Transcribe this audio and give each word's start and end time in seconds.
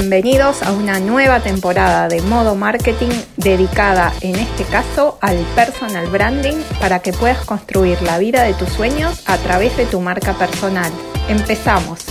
Bienvenidos 0.00 0.62
a 0.62 0.72
una 0.72 0.98
nueva 0.98 1.42
temporada 1.42 2.08
de 2.08 2.22
Modo 2.22 2.54
Marketing 2.54 3.10
dedicada 3.36 4.14
en 4.22 4.36
este 4.36 4.64
caso 4.64 5.18
al 5.20 5.36
personal 5.54 6.06
branding 6.06 6.56
para 6.80 7.00
que 7.00 7.12
puedas 7.12 7.44
construir 7.44 8.00
la 8.00 8.18
vida 8.18 8.44
de 8.44 8.54
tus 8.54 8.70
sueños 8.70 9.22
a 9.26 9.36
través 9.36 9.76
de 9.76 9.84
tu 9.84 10.00
marca 10.00 10.32
personal. 10.38 10.90
Empezamos. 11.28 12.06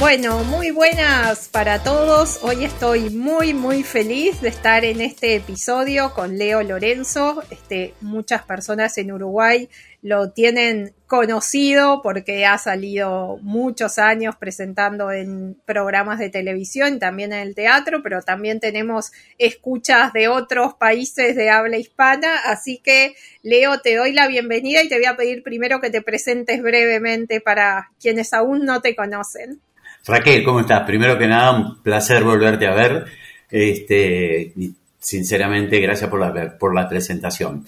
Bueno, 0.00 0.42
muy 0.44 0.70
buenas 0.70 1.48
para 1.48 1.82
todos. 1.82 2.38
Hoy 2.42 2.64
estoy 2.64 3.10
muy 3.10 3.52
muy 3.52 3.82
feliz 3.82 4.40
de 4.40 4.48
estar 4.48 4.86
en 4.86 5.02
este 5.02 5.34
episodio 5.34 6.14
con 6.14 6.38
Leo 6.38 6.62
Lorenzo. 6.62 7.42
Este, 7.50 7.92
muchas 8.00 8.42
personas 8.44 8.96
en 8.96 9.12
Uruguay 9.12 9.68
lo 10.00 10.30
tienen 10.30 10.94
conocido 11.08 12.02
porque 12.02 12.44
ha 12.44 12.58
salido 12.58 13.38
muchos 13.40 13.98
años 13.98 14.36
presentando 14.36 15.10
en 15.10 15.56
programas 15.64 16.18
de 16.18 16.28
televisión, 16.28 16.98
también 16.98 17.32
en 17.32 17.40
el 17.40 17.54
teatro, 17.54 18.02
pero 18.02 18.20
también 18.20 18.60
tenemos 18.60 19.10
escuchas 19.38 20.12
de 20.12 20.28
otros 20.28 20.74
países 20.74 21.34
de 21.34 21.48
habla 21.48 21.78
hispana. 21.78 22.36
Así 22.44 22.78
que, 22.84 23.14
Leo, 23.42 23.80
te 23.80 23.96
doy 23.96 24.12
la 24.12 24.28
bienvenida 24.28 24.82
y 24.82 24.88
te 24.88 24.96
voy 24.96 25.06
a 25.06 25.16
pedir 25.16 25.42
primero 25.42 25.80
que 25.80 25.88
te 25.88 26.02
presentes 26.02 26.62
brevemente 26.62 27.40
para 27.40 27.90
quienes 27.98 28.34
aún 28.34 28.66
no 28.66 28.82
te 28.82 28.94
conocen. 28.94 29.60
Raquel, 30.06 30.44
¿cómo 30.44 30.60
estás? 30.60 30.82
Primero 30.86 31.18
que 31.18 31.26
nada, 31.26 31.52
un 31.52 31.82
placer 31.82 32.22
volverte 32.22 32.66
a 32.66 32.74
ver. 32.74 33.06
Este, 33.50 34.52
sinceramente, 35.00 35.80
gracias 35.80 36.10
por 36.10 36.20
la, 36.20 36.58
por 36.58 36.74
la 36.74 36.86
presentación. 36.86 37.64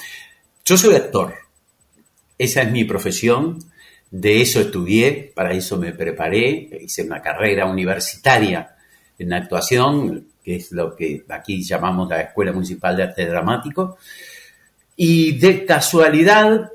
Yo 0.62 0.76
soy 0.76 0.94
actor. 0.94 1.49
Esa 2.40 2.62
es 2.62 2.72
mi 2.72 2.84
profesión. 2.84 3.58
De 4.10 4.40
eso 4.40 4.60
estudié, 4.60 5.30
para 5.34 5.52
eso 5.52 5.76
me 5.76 5.92
preparé. 5.92 6.70
Hice 6.80 7.02
una 7.02 7.20
carrera 7.20 7.66
universitaria 7.66 8.76
en 9.18 9.34
actuación, 9.34 10.26
que 10.42 10.56
es 10.56 10.72
lo 10.72 10.96
que 10.96 11.22
aquí 11.28 11.62
llamamos 11.62 12.08
la 12.08 12.22
Escuela 12.22 12.52
Municipal 12.52 12.96
de 12.96 13.02
Arte 13.02 13.26
Dramático. 13.26 13.98
Y 14.96 15.38
de 15.38 15.66
casualidad, 15.66 16.70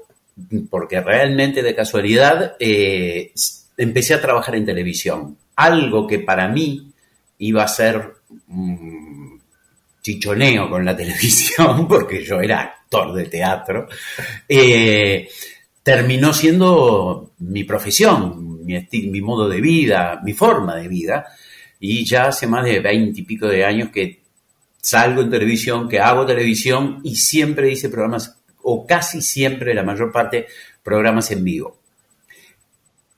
porque 0.69 1.01
realmente 1.01 1.63
de 1.63 1.73
casualidad, 1.73 2.55
eh, 2.59 3.33
empecé 3.75 4.13
a 4.13 4.21
trabajar 4.21 4.55
en 4.55 4.67
televisión 4.67 5.35
algo 5.55 6.05
que 6.05 6.19
para 6.19 6.47
mí 6.47 6.91
iba 7.39 7.63
a 7.63 7.67
ser 7.67 8.13
un 8.49 9.41
chichoneo 9.99 10.69
con 10.69 10.85
la 10.85 10.95
televisión, 11.01 11.87
porque 11.87 12.23
yo 12.23 12.39
era 12.39 12.61
actor 12.61 13.13
de 13.13 13.25
teatro, 13.25 13.87
eh, 14.47 15.27
terminó 15.85 16.33
siendo 16.33 17.33
mi 17.37 17.63
profesión, 17.63 18.65
mi, 18.65 18.87
mi 18.91 19.21
modo 19.21 19.47
de 19.47 19.61
vida, 19.61 20.19
mi 20.23 20.33
forma 20.33 20.75
de 20.77 20.87
vida, 20.87 21.27
y 21.79 22.03
ya 22.03 22.25
hace 22.25 22.47
más 22.47 22.65
de 22.65 22.79
veinte 22.79 23.19
y 23.19 23.23
pico 23.23 23.47
de 23.47 23.63
años 23.63 23.89
que 23.89 24.23
salgo 24.81 25.21
en 25.21 25.29
televisión, 25.29 25.87
que 25.87 25.99
hago 25.99 26.25
televisión 26.25 27.01
y 27.03 27.17
siempre 27.17 27.71
hice 27.71 27.89
programas, 27.89 28.35
o 28.63 28.87
casi 28.87 29.21
siempre, 29.21 29.75
la 29.75 29.83
mayor 29.83 30.11
parte, 30.11 30.47
programas 30.81 31.29
en 31.29 31.43
vivo. 31.43 31.77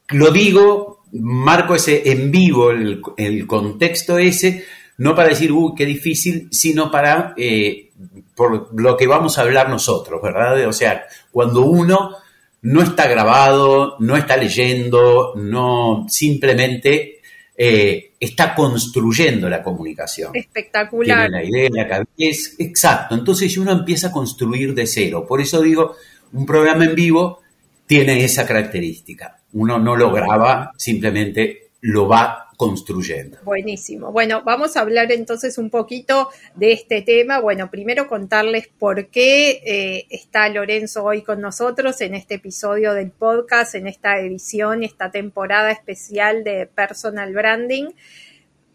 Lo 0.10 0.32
digo 0.32 1.06
marco 1.14 1.74
ese 1.74 2.12
en 2.12 2.30
vivo, 2.32 2.72
el, 2.72 3.48
contexto 3.48 4.18
ese, 4.18 4.66
no 4.98 5.16
para 5.16 5.30
decir, 5.30 5.54
uy, 5.54 5.72
qué 5.74 5.86
difícil, 5.86 6.50
sino 6.52 6.92
para, 6.92 7.34
eh, 7.38 7.92
por 8.36 8.78
lo 8.78 8.98
que 8.98 9.08
vamos 9.08 9.38
a 9.38 9.44
hablar 9.44 9.70
nosotros, 9.70 10.22
¿verdad? 10.22 10.68
O 10.68 10.74
sea, 10.74 11.06
cuando 11.32 11.62
uno 11.62 12.18
no 12.62 12.82
está 12.82 13.08
grabado, 13.08 13.96
no 14.00 14.18
está 14.18 14.38
leyendo, 14.38 15.34
no 15.36 16.06
simplemente 16.10 17.20
eh, 17.56 18.12
está 18.20 18.54
construyendo 18.56 19.50
la 19.50 19.64
comunicación. 19.64 20.32
Espectacular. 20.36 21.30
Tiene 21.30 21.44
la 21.44 21.50
idea, 21.50 21.70
la 21.72 21.88
cabeza. 21.88 22.52
Exacto. 22.60 23.16
Entonces 23.16 23.58
uno 23.58 23.72
empieza 23.72 24.08
a 24.08 24.12
construir 24.12 24.74
de 24.74 24.88
cero. 24.88 25.26
Por 25.28 25.42
eso 25.42 25.62
digo, 25.62 25.96
un 26.34 26.46
programa 26.46 26.86
en 26.86 26.96
vivo 26.96 27.42
tiene 27.86 28.24
esa 28.24 28.46
característica 28.46 29.38
uno 29.54 29.80
no 29.80 29.96
lo 29.96 30.12
graba, 30.12 30.72
simplemente 30.78 31.72
lo 31.82 32.08
va 32.08 32.47
construyendo. 32.58 33.38
Buenísimo. 33.44 34.12
Bueno, 34.12 34.42
vamos 34.44 34.76
a 34.76 34.82
hablar 34.82 35.12
entonces 35.12 35.60
un 35.60 35.70
poquito 35.70 36.30
de 36.56 36.74
este 36.74 37.04
tema. 37.04 37.40
Bueno, 37.40 37.70
primero 37.70 38.08
contarles 38.08 38.68
por 38.68 39.08
qué 39.10 39.62
eh, 39.64 40.08
está 40.10 40.50
Lorenzo 40.50 41.04
hoy 41.04 41.22
con 41.22 41.40
nosotros 41.40 42.02
en 42.02 42.16
este 42.16 42.36
episodio 42.36 42.96
del 42.96 43.12
podcast, 43.12 43.76
en 43.76 43.86
esta 43.86 44.20
edición, 44.20 44.84
esta 44.84 45.12
temporada 45.12 45.72
especial 45.72 46.44
de 46.44 46.66
Personal 46.66 47.32
Branding. 47.32 47.92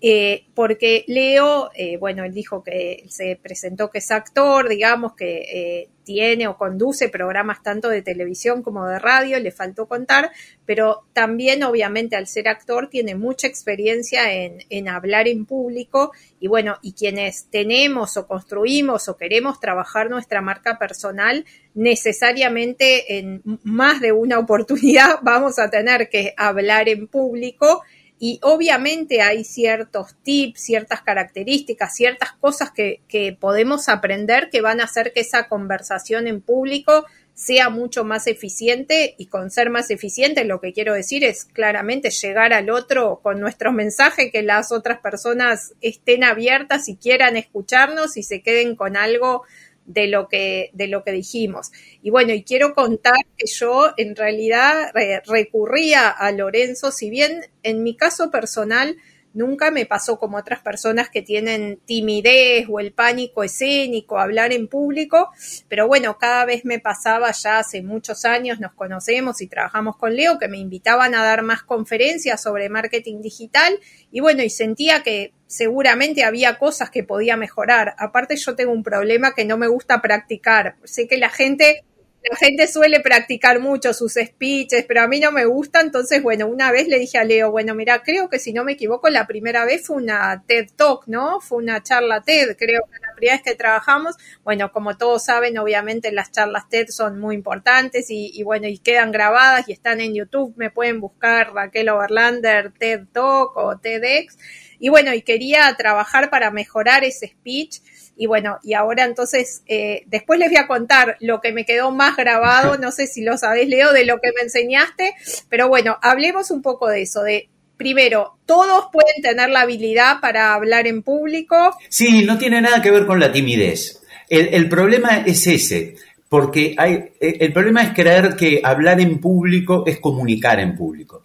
Eh, 0.05 0.47
porque 0.57 1.05
Leo, 1.07 1.71
eh, 1.77 1.97
bueno, 1.97 2.25
él 2.25 2.35
dijo 2.35 2.65
que 2.65 3.05
se 3.09 3.39
presentó 3.41 3.89
que 3.89 3.99
es 3.99 4.11
actor, 4.11 4.69
digamos, 4.69 5.15
que 5.15 5.43
eh, 5.43 5.89
tiene 6.03 6.49
o 6.49 6.59
conduce 6.59 7.09
programas 7.09 7.63
tanto 7.63 7.89
de 7.89 8.03
televisión 8.03 8.65
como 8.65 8.89
de 8.89 8.99
radio, 8.99 9.39
le 9.39 9.53
faltó 9.53 9.87
contar, 9.87 10.33
pero 10.67 11.05
también 11.13 11.63
obviamente 11.63 12.17
al 12.17 12.27
ser 12.27 12.49
actor 12.49 12.91
tiene 12.91 13.15
mucha 13.15 13.47
experiencia 13.47 14.33
en, 14.33 14.65
en 14.71 14.89
hablar 14.89 15.29
en 15.29 15.47
público 15.47 16.11
y 16.41 16.49
bueno, 16.49 16.79
y 16.83 16.95
quienes 16.95 17.49
tenemos 17.49 18.17
o 18.17 18.27
construimos 18.27 19.09
o 19.09 19.17
queremos 19.17 19.61
trabajar 19.61 20.11
nuestra 20.11 20.41
marca 20.41 20.81
personal, 20.81 21.45
necesariamente 21.75 23.19
en 23.19 23.41
más 23.63 24.01
de 24.01 24.11
una 24.11 24.41
oportunidad 24.41 25.19
vamos 25.23 25.61
a 25.61 25.71
tener 25.71 26.09
que 26.09 26.35
hablar 26.37 26.89
en 26.89 27.07
público 27.07 27.85
y 28.25 28.39
obviamente 28.43 29.21
hay 29.21 29.43
ciertos 29.43 30.15
tips, 30.23 30.61
ciertas 30.61 31.03
características, 31.03 31.97
ciertas 31.97 32.31
cosas 32.31 32.71
que, 32.71 33.01
podemos 33.41 33.89
aprender 33.89 34.49
que 34.49 34.61
van 34.61 34.81
a 34.81 34.85
hacer 34.85 35.13
que 35.13 35.23
esa 35.23 35.49
conversación 35.49 36.29
en 36.29 36.41
público 36.41 37.05
sea 37.35 37.69
mucho 37.69 38.05
más 38.05 38.29
eficiente 38.29 39.17
y 39.19 39.27
con 39.27 39.51
ser 39.51 39.71
más 39.71 39.91
eficiente 39.91 40.45
lo 40.45 40.61
que 40.61 40.73
quiero 40.73 40.95
decir 40.95 41.25
es 41.25 41.47
claramente 41.47 42.11
llegar 42.11 42.53
al 42.53 42.71
otro 42.71 43.19
con 43.25 43.41
nuestro 43.41 43.73
mensaje, 43.73 44.31
que 44.31 44.43
las 44.43 44.71
otras 44.71 45.01
personas 45.01 45.75
estén 45.81 46.23
abiertas 46.23 46.89
y 46.89 46.95
quieran 46.95 47.37
escucharnos 47.37 48.17
y 48.17 48.23
se 48.23 48.41
queden 48.41 48.77
con 48.77 48.97
algo 48.97 49.43
de 49.93 50.07
lo 50.09 50.29
que, 50.29 50.71
de 50.73 50.89
lo 50.89 51.05
que 51.05 51.13
dijimos. 51.13 51.71
Y 52.03 52.11
bueno, 52.11 52.33
y 52.33 52.43
quiero 52.43 52.75
contar 52.75 53.15
que 53.37 53.47
yo 53.47 53.93
en 53.97 54.17
realidad 54.17 54.93
recurría 55.27 56.09
a 56.09 56.33
Lorenzo, 56.33 56.91
si 56.91 57.11
bien 57.11 57.43
en 57.63 57.83
mi 57.83 57.97
caso 57.97 58.31
personal 58.31 58.97
Nunca 59.35 59.71
me 59.71 59.87
pasó 59.87 60.19
como 60.19 60.37
otras 60.37 60.61
personas 60.61 61.09
que 61.09 61.23
tienen 61.23 61.81
timidez 61.85 62.67
o 62.71 62.81
el 62.81 62.93
pánico 62.93 63.43
escénico, 63.43 64.19
hablar 64.19 64.53
en 64.53 64.69
público, 64.69 65.31
pero 65.69 65.87
bueno, 65.87 66.19
cada 66.19 66.45
vez 66.45 66.65
me 66.65 66.79
pasaba 66.79 67.31
ya 67.33 67.59
hace 67.59 67.83
muchos 67.83 68.25
años, 68.25 68.61
nos 68.61 68.73
conocemos 68.75 69.41
y 69.41 69.47
trabajamos 69.47 69.97
con 69.97 70.15
Leo, 70.15 70.39
que 70.39 70.49
me 70.49 70.59
invitaban 70.59 71.15
a 71.15 71.23
dar 71.23 71.43
más 71.43 71.63
conferencias 71.63 72.43
sobre 72.43 72.69
marketing 72.69 73.23
digital 73.23 73.79
y 74.11 74.21
bueno, 74.21 74.43
y 74.43 74.51
sentía 74.51 75.03
que 75.03 75.33
seguramente 75.47 76.25
había 76.25 76.59
cosas 76.59 76.91
que 76.91 77.05
podía 77.05 77.37
mejorar. 77.37 77.95
Aparte 77.99 78.37
yo 78.37 78.55
tengo 78.55 78.73
un 78.73 78.83
problema 78.83 79.35
que 79.35 79.45
no 79.45 79.59
me 79.59 79.69
gusta 79.69 80.01
practicar. 80.01 80.77
Sé 80.85 81.07
que 81.07 81.19
la 81.19 81.29
gente 81.29 81.85
la 82.31 82.37
gente 82.37 82.69
suele 82.69 83.01
practicar 83.01 83.59
mucho 83.59 83.93
sus 83.93 84.15
speeches, 84.15 84.85
pero 84.87 85.03
a 85.03 85.09
mí 85.09 85.19
no 85.19 85.33
me 85.33 85.45
gusta, 85.45 85.81
entonces, 85.81 86.23
bueno, 86.23 86.47
una 86.47 86.71
vez 86.71 86.87
le 86.87 86.99
dije 86.99 87.19
a 87.19 87.25
Leo, 87.25 87.51
bueno, 87.51 87.75
mira, 87.75 88.03
creo 88.03 88.29
que 88.29 88.39
si 88.39 88.53
no 88.53 88.65
me 88.65 88.73
equivoco, 88.73 89.09
la 89.09 89.27
primera 89.27 89.65
vez 89.65 89.87
fue 89.87 89.97
una 89.97 90.45
TED 90.47 90.69
Talk, 90.77 91.05
¿no? 91.07 91.41
Fue 91.41 91.59
una 91.59 91.83
charla 91.83 92.23
TED, 92.23 92.57
creo 92.57 92.83
que 92.85 92.99
la 93.01 93.15
primera 93.17 93.35
vez 93.35 93.43
que 93.43 93.55
trabajamos, 93.57 94.17
bueno, 94.45 94.71
como 94.71 94.97
todos 94.97 95.25
saben, 95.25 95.59
obviamente 95.59 96.13
las 96.13 96.31
charlas 96.31 96.69
TED 96.69 96.89
son 96.91 97.19
muy 97.19 97.35
importantes 97.35 98.09
y, 98.11 98.31
y 98.33 98.45
bueno, 98.45 98.69
y 98.69 98.79
quedan 98.79 99.11
grabadas 99.11 99.69
y 99.69 99.73
están 99.73 100.01
en 100.01 100.15
YouTube, 100.15 100.55
me 100.57 100.71
pueden 100.71 101.01
buscar 101.01 101.53
Raquel 101.53 101.89
Overlander 101.89 102.73
TED 102.73 103.07
Talk 103.13 103.57
o 103.57 103.79
TEDx, 103.79 104.39
y 104.79 104.89
bueno, 104.89 105.15
y 105.15 105.23
quería 105.23 105.73
trabajar 105.77 106.29
para 106.29 106.51
mejorar 106.51 107.05
ese 107.05 107.29
speech, 107.29 107.81
y 108.17 108.27
bueno, 108.27 108.59
y 108.63 108.75
ahora 108.75 109.05
entonces, 109.05 109.63
eh, 109.67 110.05
después 110.07 110.39
les 110.39 110.51
voy 110.51 110.59
a 110.59 110.67
contar 110.67 111.17
lo 111.21 111.41
que 111.41 111.53
me 111.53 111.65
quedó 111.65 111.91
más 111.91 112.17
grabado, 112.17 112.79
no 112.81 112.93
sé 112.93 113.07
si 113.07 113.23
lo 113.23 113.39
sabés, 113.39 113.69
Leo, 113.69 113.93
de 113.93 114.05
lo 114.05 114.21
que 114.21 114.33
me 114.37 114.43
enseñaste, 114.43 115.15
pero 115.49 115.69
bueno, 115.69 115.99
hablemos 116.03 116.51
un 116.51 116.63
poco 116.63 116.89
de 116.89 117.03
eso, 117.03 117.23
de 117.23 117.49
primero, 117.77 118.39
todos 118.47 118.87
pueden 118.93 119.21
tener 119.23 119.51
la 119.51 119.63
habilidad 119.63 120.21
para 120.21 120.55
hablar 120.55 120.87
en 120.87 121.03
público. 121.03 121.77
Sí, 121.89 122.25
no 122.25 122.39
tiene 122.39 122.61
nada 122.61 122.81
que 122.81 122.93
ver 122.93 123.07
con 123.07 123.19
la 123.19 123.33
timidez. 123.33 124.01
El, 124.29 124.69
problema 124.69 125.25
es 125.27 125.47
ese, 125.47 125.97
porque 126.29 126.75
hay, 126.79 127.11
el 127.21 127.53
problema 127.53 127.83
es 127.83 127.93
creer 127.93 128.35
que 128.37 128.61
hablar 128.65 129.01
en 129.01 129.21
público 129.21 129.85
es 129.87 129.99
comunicar 129.99 130.61
en 130.61 130.77
público. 130.77 131.25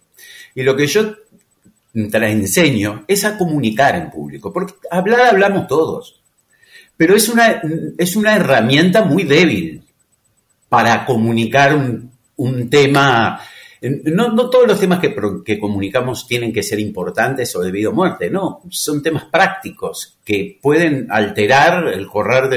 Y 0.54 0.62
lo 0.62 0.76
que 0.76 0.86
yo 0.86 1.14
te 1.92 2.30
enseño 2.30 3.04
es 3.08 3.24
a 3.24 3.38
comunicar 3.38 3.96
en 3.96 4.10
público, 4.10 4.52
porque 4.52 4.74
hablar 4.90 5.20
hablamos 5.22 5.68
todos 5.68 6.17
pero 6.98 7.14
es 7.14 7.28
una, 7.28 7.62
es 7.96 8.16
una 8.16 8.34
herramienta 8.34 9.04
muy 9.04 9.22
débil 9.22 9.82
para 10.68 11.06
comunicar 11.06 11.74
un, 11.74 12.10
tema 12.68 13.40
No, 13.80 14.32
no 14.32 14.50
todos 14.50 14.66
los 14.66 14.80
temas 14.80 14.98
que, 14.98 15.14
que, 15.44 15.58
comunicamos 15.58 16.26
tienen 16.26 16.52
que 16.52 16.64
ser 16.64 16.80
importantes 16.80 17.54
o 17.54 17.60
debido 17.60 17.92
a 17.92 17.94
muerte, 17.94 18.28
no, 18.28 18.62
son 18.68 19.00
temas 19.00 19.26
prácticos 19.26 20.18
que 20.24 20.58
pueden 20.60 21.06
alterar 21.10 21.86
el 21.86 22.06
correr 22.08 22.48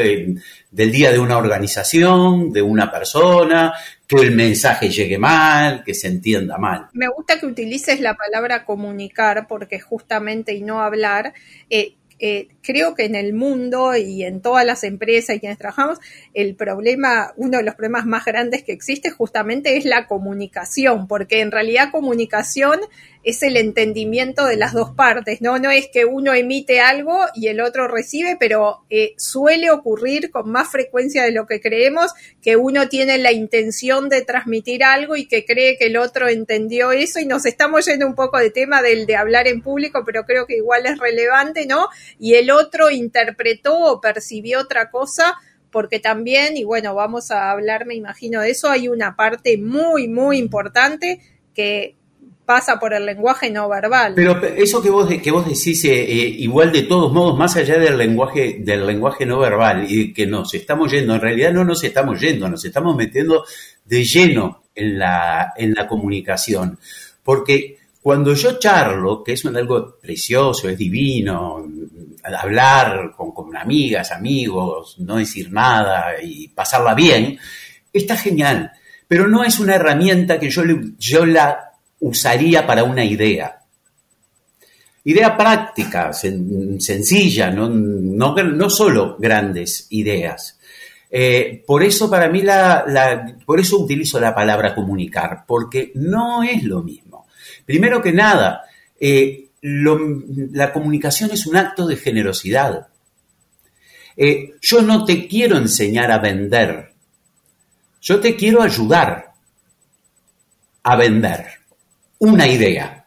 del 0.72 0.92
día 0.92 1.12
de 1.12 1.20
una 1.20 1.38
organización, 1.38 2.52
de 2.52 2.64
una 2.64 2.92
persona, 2.92 3.74
que 4.08 4.16
el 4.18 4.32
mensaje 4.32 4.90
llegue 4.90 5.20
mal, 5.20 5.84
que 5.84 5.94
se 5.94 6.08
entienda 6.08 6.58
mal. 6.58 6.88
Me 6.94 7.08
gusta 7.16 7.40
que 7.40 7.46
utilices 7.46 8.02
la 8.02 8.16
palabra 8.16 8.66
comunicar 8.66 9.48
porque 9.48 9.80
justamente 9.80 10.54
y 10.54 10.62
no 10.62 10.82
hablar, 10.82 11.34
eh, 11.70 11.94
eh, 12.24 12.50
creo 12.62 12.96
que 12.96 13.06
en 13.06 13.16
el 13.16 13.34
mundo 13.34 13.96
y 13.96 14.24
en 14.24 14.42
todas 14.42 14.66
las 14.66 14.84
empresas 14.84 15.36
y 15.36 15.40
quienes 15.40 15.58
trabajamos, 15.58 16.00
el 16.34 16.56
problema, 16.56 17.34
uno 17.36 17.58
de 17.58 17.64
los 17.64 17.76
problemas 17.76 18.06
más 18.06 18.26
grandes 18.26 18.64
que 18.64 18.72
existe 18.72 19.10
justamente 19.10 19.78
es 19.78 19.86
la 19.86 20.08
comunicación, 20.08 21.08
porque 21.08 21.42
en 21.42 21.52
realidad 21.52 21.92
comunicación 21.92 22.80
es 23.24 23.44
el 23.44 23.56
entendimiento 23.56 24.46
de 24.46 24.58
las 24.58 24.74
dos 24.74 24.92
partes, 24.92 25.42
¿no? 25.42 25.60
No 25.60 25.70
es 25.70 25.90
que 25.90 26.06
uno 26.06 26.34
emite 26.34 26.80
algo 26.80 27.20
y 27.36 27.48
el 27.48 27.62
otro 27.62 27.88
recibe, 27.88 28.36
pero 28.40 28.84
eh, 28.90 29.14
suele 29.18 29.70
ocurrir 29.70 30.32
con 30.32 30.50
más 30.52 30.72
frecuencia 30.72 31.24
de 31.24 31.32
lo 31.32 31.46
que 31.46 31.62
creemos 31.62 32.12
que 32.42 32.56
uno 32.56 32.90
tiene 32.90 33.20
la 33.20 33.32
intención 33.32 34.10
de 34.10 34.24
transmitir 34.24 34.84
algo 34.84 35.16
y 35.16 35.28
que 35.28 35.46
cree 35.46 35.78
que 35.78 35.86
el 35.86 35.98
otro 35.98 36.30
entendió 36.30 36.92
eso 36.92 37.20
y 37.20 37.26
nos 37.26 37.46
estamos 37.46 37.86
yendo 37.86 38.08
un 38.08 38.16
poco 38.16 38.40
de 38.40 38.50
tema 38.50 38.82
del 38.82 39.06
de 39.06 39.16
hablar 39.16 39.48
en 39.48 39.62
público, 39.62 40.04
pero 40.06 40.26
creo 40.26 40.48
que 40.48 40.58
igual 40.58 40.86
es 40.86 40.98
relevante, 40.98 41.66
¿no? 41.68 41.90
Y 42.20 42.36
el 42.36 42.50
otro 42.52 42.92
interpretó 42.92 43.78
o 43.78 44.02
percibió 44.02 44.60
otra 44.60 44.90
cosa 44.90 45.38
porque 45.72 46.00
también, 46.00 46.58
y 46.58 46.64
bueno, 46.64 46.94
vamos 46.94 47.32
a 47.32 47.50
hablar, 47.50 47.86
me 47.86 47.96
imagino, 47.96 48.42
de 48.42 48.52
eso, 48.52 48.70
hay 48.70 48.90
una 48.90 49.16
parte 49.16 49.58
muy, 49.58 50.08
muy 50.08 50.38
importante 50.38 51.22
que 51.56 51.96
pasa 52.46 52.80
por 52.80 52.94
el 52.94 53.06
lenguaje 53.06 53.50
no 53.50 53.70
verbal. 53.70 54.14
Pero 54.16 54.44
eso 54.44 54.82
que 54.82 54.90
vos, 54.90 55.10
que 55.10 55.32
vos 55.32 55.48
decís, 55.48 55.86
eh, 55.86 56.04
eh, 56.04 56.36
igual 56.40 56.72
de 56.74 56.84
todos 56.84 57.14
modos, 57.14 57.38
más 57.38 57.56
allá 57.56 57.80
del 57.80 57.98
lenguaje, 57.98 58.58
del 58.60 58.86
lenguaje 58.86 59.26
no 59.26 59.40
verbal, 59.40 59.86
y 59.88 60.14
que 60.14 60.28
nos 60.28 60.54
estamos 60.54 60.92
yendo, 60.92 61.16
en 61.16 61.22
realidad 61.22 61.54
no 61.54 61.64
nos 61.64 61.84
estamos 61.84 62.20
yendo, 62.20 62.50
nos 62.50 62.66
estamos 62.66 62.96
metiendo 62.96 63.46
de 63.86 64.04
lleno 64.04 64.64
en 64.76 65.00
la, 65.00 65.54
en 65.56 65.74
la 65.74 65.88
comunicación. 65.88 66.78
Porque 67.24 67.78
cuando 68.02 68.34
yo 68.34 68.58
charlo, 68.58 69.24
que 69.24 69.34
es 69.34 69.46
algo 69.46 70.00
precioso, 70.02 70.68
es 70.68 70.78
divino, 70.78 71.64
hablar 72.24 73.14
con, 73.16 73.56
amigas, 73.56 74.12
amigos, 74.12 74.98
no 75.00 75.18
decir 75.18 75.52
nada 75.52 76.16
y 76.22 76.48
pasarla 76.48 76.96
bien, 76.96 77.38
está 77.94 78.18
genial. 78.18 78.72
Pero 79.08 79.28
no 79.28 79.44
es 79.44 79.60
una 79.60 79.76
herramienta 79.76 80.40
que 80.40 80.50
yo, 80.50 80.64
yo 80.98 81.26
la 81.26 81.74
usaría 82.00 82.66
para 82.66 82.84
una 82.84 83.06
idea. 83.06 83.60
Idea 85.04 85.36
práctica, 85.36 86.12
sencilla, 86.14 87.52
no, 87.52 87.70
no, 87.70 88.36
no, 88.36 88.70
solo 88.70 89.18
grandes 89.20 89.88
ideas. 89.90 90.60
Eh, 91.10 91.64
por 91.68 91.84
eso 91.84 92.10
para 92.10 92.30
mí 92.30 92.42
la, 92.42 93.36
por 93.46 93.60
eso 93.60 93.80
utilizo 93.80 94.20
la 94.20 94.34
palabra 94.34 94.74
comunicar, 94.74 95.44
porque 95.46 95.92
no 95.96 96.44
es 96.44 96.64
lo 96.64 96.84
mismo. 96.84 97.21
Primero 97.72 98.02
que 98.02 98.12
nada, 98.12 98.66
eh, 99.00 99.48
la 99.62 100.74
comunicación 100.74 101.32
es 101.32 101.48
un 101.48 101.56
acto 101.56 101.88
de 101.88 101.96
generosidad. 101.96 102.90
Eh, 104.18 104.56
yo 104.60 104.82
no 104.82 105.06
te 105.06 105.26
quiero 105.26 105.56
enseñar 105.56 106.12
a 106.12 106.18
vender, 106.18 106.92
yo 108.02 108.20
te 108.20 108.36
quiero 108.36 108.62
ayudar 108.62 109.32
a 110.84 110.96
vender 110.98 111.46
una 112.20 112.46
idea. 112.46 113.06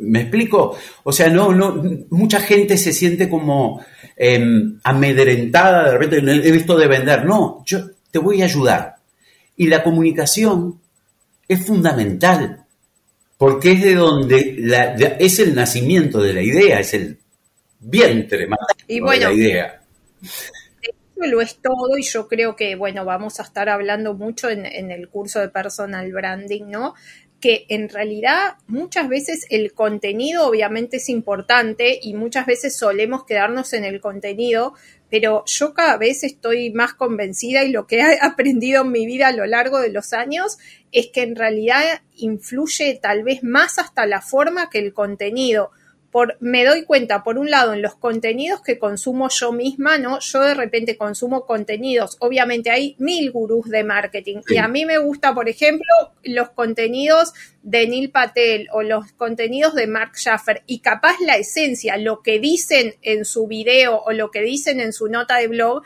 ¿Me 0.00 0.20
explico? 0.20 0.76
O 1.04 1.12
sea, 1.12 1.30
no, 1.30 1.54
no, 1.54 1.82
mucha 2.10 2.40
gente 2.40 2.76
se 2.76 2.92
siente 2.92 3.30
como 3.30 3.82
em, 4.14 4.80
amedrentada 4.84 5.92
de 5.92 5.96
repente, 5.96 6.46
he 6.46 6.52
visto 6.52 6.76
de 6.76 6.88
vender. 6.88 7.24
No, 7.24 7.62
yo 7.64 7.88
te 8.10 8.18
voy 8.18 8.42
a 8.42 8.44
ayudar. 8.44 8.96
Y 9.56 9.68
la 9.68 9.82
comunicación 9.82 10.78
es 11.48 11.64
fundamental, 11.64 12.61
porque 13.42 13.72
es 13.72 13.82
de 13.82 13.96
donde 13.96 15.16
es 15.18 15.40
el 15.40 15.52
nacimiento 15.52 16.20
de 16.20 16.32
la 16.32 16.42
idea, 16.42 16.78
es 16.78 16.94
el 16.94 17.18
vientre 17.80 18.46
y 18.86 19.00
de 19.00 19.18
la 19.18 19.32
idea 19.32 19.82
lo 21.16 21.40
es 21.40 21.56
todo 21.56 21.98
y 21.98 22.02
yo 22.02 22.28
creo 22.28 22.54
que, 22.54 22.76
bueno, 22.76 23.04
vamos 23.04 23.40
a 23.40 23.42
estar 23.42 23.68
hablando 23.68 24.14
mucho 24.14 24.48
en, 24.48 24.64
en, 24.64 24.92
el 24.92 25.08
curso 25.08 25.40
de 25.40 25.48
personal 25.48 26.12
branding, 26.12 26.64
¿no? 26.68 26.94
que 27.40 27.66
en 27.68 27.88
realidad 27.88 28.54
muchas 28.68 29.08
veces 29.08 29.46
el 29.50 29.72
contenido 29.72 30.46
obviamente 30.46 30.98
es 30.98 31.08
importante 31.08 31.98
y 32.00 32.14
muchas 32.14 32.46
veces 32.46 32.76
solemos 32.76 33.24
quedarnos 33.24 33.72
en 33.72 33.84
el 33.84 34.00
contenido, 34.00 34.74
pero 35.12 35.44
yo 35.44 35.74
cada 35.74 35.98
vez 35.98 36.24
estoy 36.24 36.72
más 36.72 36.94
convencida 36.94 37.64
y 37.64 37.70
lo 37.70 37.86
que 37.86 37.98
he 37.98 38.18
aprendido 38.22 38.80
en 38.80 38.92
mi 38.92 39.04
vida 39.04 39.28
a 39.28 39.32
lo 39.32 39.44
largo 39.44 39.78
de 39.78 39.90
los 39.90 40.14
años 40.14 40.56
es 40.90 41.08
que 41.08 41.20
en 41.20 41.36
realidad 41.36 42.00
influye 42.16 42.98
tal 43.00 43.22
vez 43.22 43.44
más 43.44 43.78
hasta 43.78 44.06
la 44.06 44.22
forma 44.22 44.70
que 44.70 44.78
el 44.78 44.94
contenido 44.94 45.70
me 46.40 46.64
doy 46.64 46.84
cuenta, 46.84 47.22
por 47.22 47.38
un 47.38 47.50
lado, 47.50 47.72
en 47.72 47.80
los 47.80 47.94
contenidos 47.94 48.60
que 48.62 48.78
consumo 48.78 49.28
yo 49.30 49.52
misma, 49.52 49.98
¿no? 49.98 50.18
Yo 50.20 50.42
de 50.42 50.54
repente 50.54 50.96
consumo 50.96 51.46
contenidos, 51.46 52.16
obviamente 52.20 52.70
hay 52.70 52.96
mil 52.98 53.30
gurús 53.30 53.68
de 53.70 53.82
marketing 53.82 54.40
y 54.48 54.58
a 54.58 54.68
mí 54.68 54.84
me 54.84 54.98
gusta, 54.98 55.34
por 55.34 55.48
ejemplo, 55.48 55.86
los 56.22 56.50
contenidos 56.50 57.32
de 57.62 57.86
Neil 57.86 58.10
Patel 58.10 58.68
o 58.72 58.82
los 58.82 59.12
contenidos 59.12 59.74
de 59.74 59.86
Mark 59.86 60.16
Schaffer 60.16 60.62
y 60.66 60.80
capaz 60.80 61.16
la 61.24 61.36
esencia, 61.36 61.96
lo 61.96 62.20
que 62.20 62.38
dicen 62.38 62.94
en 63.02 63.24
su 63.24 63.46
video 63.46 64.02
o 64.02 64.12
lo 64.12 64.30
que 64.30 64.42
dicen 64.42 64.80
en 64.80 64.92
su 64.92 65.08
nota 65.08 65.38
de 65.38 65.48
blog, 65.48 65.82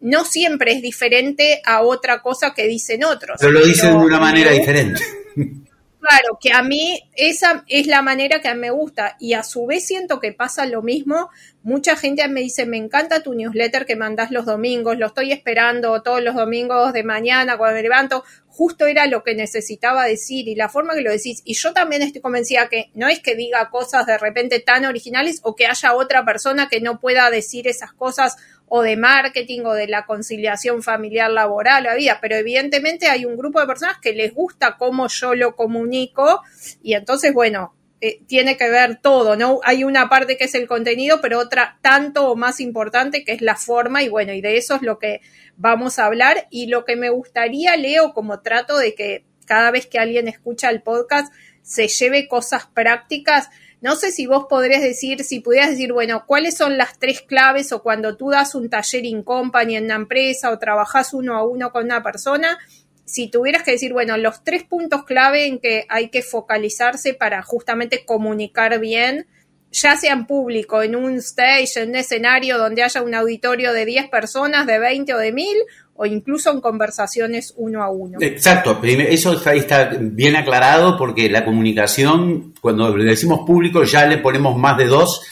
no 0.00 0.24
siempre 0.24 0.72
es 0.72 0.82
diferente 0.82 1.60
a 1.64 1.82
otra 1.82 2.22
cosa 2.22 2.54
que 2.54 2.66
dicen 2.66 3.04
otros. 3.04 3.36
Pero 3.40 3.52
lo 3.52 3.64
dicen 3.64 3.98
de 3.98 4.04
una 4.04 4.18
manera 4.18 4.50
diferente. 4.50 5.02
Claro, 6.08 6.38
que 6.40 6.52
a 6.52 6.62
mí 6.62 6.98
esa 7.16 7.64
es 7.68 7.86
la 7.86 8.00
manera 8.00 8.40
que 8.40 8.54
me 8.54 8.70
gusta 8.70 9.16
y 9.20 9.34
a 9.34 9.42
su 9.42 9.66
vez 9.66 9.84
siento 9.84 10.20
que 10.20 10.32
pasa 10.32 10.64
lo 10.64 10.80
mismo. 10.80 11.28
Mucha 11.62 11.96
gente 11.96 12.26
me 12.28 12.40
dice, 12.40 12.64
me 12.64 12.78
encanta 12.78 13.22
tu 13.22 13.34
newsletter 13.34 13.84
que 13.84 13.94
mandas 13.94 14.30
los 14.30 14.46
domingos, 14.46 14.96
lo 14.96 15.08
estoy 15.08 15.32
esperando 15.32 16.00
todos 16.00 16.22
los 16.22 16.34
domingos 16.34 16.94
de 16.94 17.02
mañana 17.02 17.58
cuando 17.58 17.76
me 17.76 17.82
levanto. 17.82 18.24
Justo 18.46 18.86
era 18.86 19.06
lo 19.06 19.22
que 19.22 19.34
necesitaba 19.34 20.06
decir 20.06 20.48
y 20.48 20.54
la 20.54 20.70
forma 20.70 20.94
que 20.94 21.02
lo 21.02 21.10
decís. 21.10 21.42
Y 21.44 21.52
yo 21.52 21.74
también 21.74 22.00
estoy 22.00 22.22
convencida 22.22 22.70
que 22.70 22.90
no 22.94 23.06
es 23.08 23.20
que 23.20 23.34
diga 23.34 23.68
cosas 23.68 24.06
de 24.06 24.16
repente 24.16 24.60
tan 24.60 24.86
originales 24.86 25.40
o 25.42 25.54
que 25.54 25.66
haya 25.66 25.94
otra 25.94 26.24
persona 26.24 26.70
que 26.70 26.80
no 26.80 27.00
pueda 27.00 27.30
decir 27.30 27.68
esas 27.68 27.92
cosas 27.92 28.38
o 28.68 28.82
de 28.82 28.96
marketing 28.96 29.62
o 29.64 29.72
de 29.72 29.88
la 29.88 30.06
conciliación 30.06 30.82
familiar 30.82 31.30
laboral 31.30 31.86
o 31.86 31.96
vida, 31.96 32.18
pero 32.20 32.36
evidentemente 32.36 33.08
hay 33.08 33.24
un 33.24 33.36
grupo 33.36 33.60
de 33.60 33.66
personas 33.66 33.98
que 33.98 34.12
les 34.12 34.34
gusta 34.34 34.76
cómo 34.76 35.08
yo 35.08 35.34
lo 35.34 35.56
comunico 35.56 36.42
y 36.82 36.94
entonces, 36.94 37.32
bueno, 37.32 37.74
eh, 38.00 38.20
tiene 38.28 38.56
que 38.56 38.70
ver 38.70 39.00
todo, 39.02 39.34
¿no? 39.34 39.58
Hay 39.64 39.82
una 39.82 40.08
parte 40.08 40.36
que 40.36 40.44
es 40.44 40.54
el 40.54 40.68
contenido, 40.68 41.20
pero 41.20 41.40
otra 41.40 41.78
tanto 41.82 42.30
o 42.30 42.36
más 42.36 42.60
importante 42.60 43.24
que 43.24 43.32
es 43.32 43.42
la 43.42 43.56
forma 43.56 44.04
y 44.04 44.08
bueno, 44.08 44.32
y 44.32 44.40
de 44.40 44.56
eso 44.56 44.76
es 44.76 44.82
lo 44.82 45.00
que 45.00 45.20
vamos 45.56 45.98
a 45.98 46.06
hablar 46.06 46.46
y 46.50 46.66
lo 46.66 46.84
que 46.84 46.94
me 46.94 47.10
gustaría, 47.10 47.76
Leo, 47.76 48.12
como 48.14 48.40
trato 48.40 48.78
de 48.78 48.94
que 48.94 49.24
cada 49.46 49.72
vez 49.72 49.86
que 49.86 49.98
alguien 49.98 50.28
escucha 50.28 50.70
el 50.70 50.82
podcast 50.82 51.32
se 51.62 51.88
lleve 51.88 52.28
cosas 52.28 52.66
prácticas, 52.66 53.50
no 53.80 53.94
sé 53.94 54.10
si 54.10 54.26
vos 54.26 54.46
podrías 54.48 54.82
decir, 54.82 55.22
si 55.22 55.40
pudieras 55.40 55.70
decir, 55.70 55.92
bueno, 55.92 56.24
cuáles 56.26 56.56
son 56.56 56.76
las 56.76 56.98
tres 56.98 57.22
claves 57.22 57.72
o 57.72 57.82
cuando 57.82 58.16
tú 58.16 58.30
das 58.30 58.54
un 58.54 58.68
taller 58.68 59.04
in 59.04 59.22
company 59.22 59.76
en 59.76 59.84
una 59.84 59.94
empresa 59.94 60.50
o 60.50 60.58
trabajas 60.58 61.14
uno 61.14 61.36
a 61.36 61.44
uno 61.44 61.70
con 61.70 61.84
una 61.84 62.02
persona, 62.02 62.58
si 63.04 63.28
tuvieras 63.28 63.62
que 63.62 63.72
decir, 63.72 63.92
bueno, 63.92 64.16
los 64.16 64.44
tres 64.44 64.64
puntos 64.64 65.04
clave 65.04 65.46
en 65.46 65.58
que 65.60 65.86
hay 65.88 66.08
que 66.08 66.22
focalizarse 66.22 67.14
para 67.14 67.42
justamente 67.42 68.04
comunicar 68.04 68.78
bien, 68.80 69.26
ya 69.70 69.96
sea 69.96 70.12
en 70.12 70.26
público, 70.26 70.82
en 70.82 70.96
un 70.96 71.16
stage, 71.18 71.80
en 71.80 71.90
un 71.90 71.96
escenario 71.96 72.58
donde 72.58 72.82
haya 72.82 73.02
un 73.02 73.14
auditorio 73.14 73.72
de 73.72 73.84
10 73.84 74.08
personas, 74.08 74.66
de 74.66 74.78
20 74.78 75.14
o 75.14 75.18
de 75.18 75.32
1000, 75.32 75.56
o 76.00 76.06
incluso 76.06 76.52
en 76.52 76.60
conversaciones 76.60 77.52
uno 77.56 77.82
a 77.82 77.90
uno. 77.90 78.18
Exacto, 78.20 78.80
eso 78.82 79.32
está, 79.50 79.90
bien 80.00 80.36
aclarado 80.36 80.96
porque 80.96 81.28
la 81.28 81.44
comunicación, 81.44 82.54
cuando 82.60 82.96
le 82.96 83.04
decimos 83.04 83.40
público, 83.44 83.82
ya 83.82 84.06
le 84.06 84.18
ponemos 84.18 84.56
más 84.56 84.78
de 84.78 84.86
dos 84.86 85.22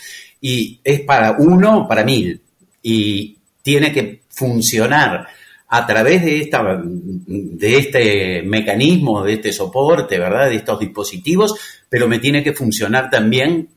y 0.40 0.80
es 0.82 1.02
para 1.02 1.36
uno, 1.38 1.86
para 1.88 2.02
mil. 2.02 2.42
Y 2.82 3.38
tiene 3.62 3.92
que 3.92 4.22
funcionar 4.28 5.28
a 5.68 5.86
través 5.86 6.24
de, 6.24 6.40
esta, 6.40 6.82
de 6.82 7.78
este 7.78 8.42
mecanismo, 8.42 9.22
de 9.22 9.34
este 9.34 9.52
soporte, 9.52 10.18
¿verdad? 10.18 10.48
De 10.48 10.56
estos 10.56 10.80
dispositivos, 10.80 11.54
pero 11.88 12.08
me 12.08 12.18
tiene 12.18 12.42
que 12.42 12.52
funcionar 12.52 13.08
también 13.08 13.68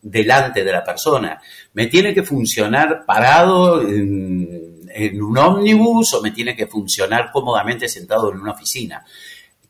delante 0.00 0.64
de 0.64 0.72
la 0.72 0.82
persona. 0.82 1.42
Me 1.74 1.88
tiene 1.88 2.14
que 2.14 2.22
funcionar 2.22 3.04
parado 3.06 3.82
en, 3.86 4.67
un 5.06 5.38
ómnibus 5.38 6.14
o 6.14 6.22
me 6.22 6.30
tiene 6.30 6.54
que 6.54 6.66
funcionar 6.66 7.30
cómodamente 7.32 7.88
sentado 7.88 8.32
en 8.32 8.40
una 8.40 8.52
oficina. 8.52 9.04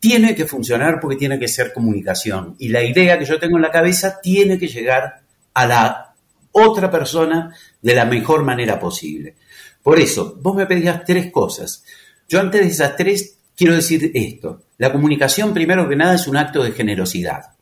tiene 0.01 0.35
que 0.37 0.47
funcionar 0.47 1.01
porque 1.01 1.17
tiene 1.17 1.41
que 1.41 1.49
ser 1.49 1.73
comunicación. 1.73 2.55
Y 2.61 2.69
la 2.69 2.85
idea 2.85 3.19
que 3.19 3.25
yo 3.25 3.39
tengo 3.41 3.57
en 3.57 3.63
la 3.63 3.73
cabeza 3.73 4.21
tiene 4.23 4.57
que 4.57 4.69
llegar 4.69 5.23
a 5.55 5.67
la 5.67 6.15
otra 6.53 6.89
persona 6.89 7.53
de 7.83 7.95
la 7.95 8.05
mejor 8.05 8.45
manera 8.45 8.79
posible. 8.79 9.35
Por 9.83 9.99
eso, 9.99 10.39
vos 10.41 10.55
me 10.55 10.67
pedías 10.67 11.05
tres 11.05 11.33
cosas. 11.33 11.85
Yo 12.29 12.39
antes 12.39 12.61
de 12.61 12.69
esas 12.69 12.97
tres 12.97 13.39
quiero 13.57 13.75
decir 13.75 14.13
esto. 14.15 14.63
La 14.79 14.93
comunicación, 14.93 15.53
primero 15.53 15.89
que 15.89 15.97
nada, 15.97 16.15
es 16.15 16.29
un 16.29 16.37
acto 16.37 16.63
de 16.63 16.73
generosidad. 16.73 17.57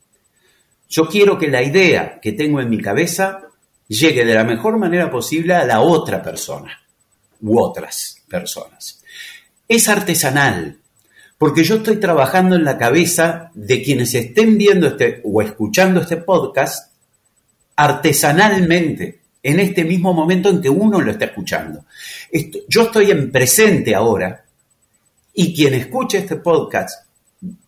Yo 0.90 1.08
quiero 1.08 1.38
que 1.38 1.48
la 1.48 1.62
idea 1.62 2.20
que 2.20 2.32
tengo 2.32 2.60
en 2.60 2.68
mi 2.68 2.82
cabeza 2.82 3.40
llegue 3.88 4.26
de 4.26 4.34
la 4.34 4.44
mejor 4.44 4.78
manera 4.78 5.10
posible 5.10 5.54
a 5.54 5.64
la 5.64 5.80
otra 5.80 6.22
persona 6.22 6.85
u 7.40 7.58
otras 7.58 8.22
personas. 8.28 9.02
Es 9.68 9.88
artesanal, 9.88 10.78
porque 11.38 11.64
yo 11.64 11.76
estoy 11.76 11.96
trabajando 11.96 12.56
en 12.56 12.64
la 12.64 12.78
cabeza 12.78 13.50
de 13.54 13.82
quienes 13.82 14.14
estén 14.14 14.56
viendo 14.56 14.86
este 14.88 15.20
o 15.24 15.42
escuchando 15.42 16.00
este 16.00 16.18
podcast 16.18 16.92
artesanalmente 17.76 19.20
en 19.42 19.60
este 19.60 19.84
mismo 19.84 20.12
momento 20.12 20.48
en 20.48 20.60
que 20.60 20.70
uno 20.70 21.00
lo 21.00 21.10
está 21.10 21.26
escuchando. 21.26 21.84
yo 22.68 22.82
estoy 22.82 23.10
en 23.10 23.30
presente 23.30 23.94
ahora 23.94 24.44
y 25.34 25.54
quien 25.54 25.74
escuche 25.74 26.18
este 26.18 26.36
podcast 26.36 27.06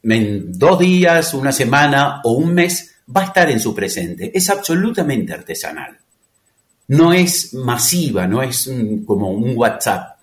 en 0.02 0.58
dos 0.58 0.78
días, 0.78 1.34
una 1.34 1.52
semana 1.52 2.20
o 2.24 2.32
un 2.32 2.54
mes 2.54 2.96
va 3.14 3.22
a 3.22 3.24
estar 3.26 3.50
en 3.50 3.60
su 3.60 3.74
presente. 3.74 4.30
Es 4.34 4.48
absolutamente 4.50 5.32
artesanal. 5.32 5.98
No 6.88 7.12
es 7.12 7.54
masiva, 7.54 8.26
no 8.26 8.42
es 8.42 8.70
como 9.06 9.30
un 9.30 9.56
WhatsApp. 9.56 10.18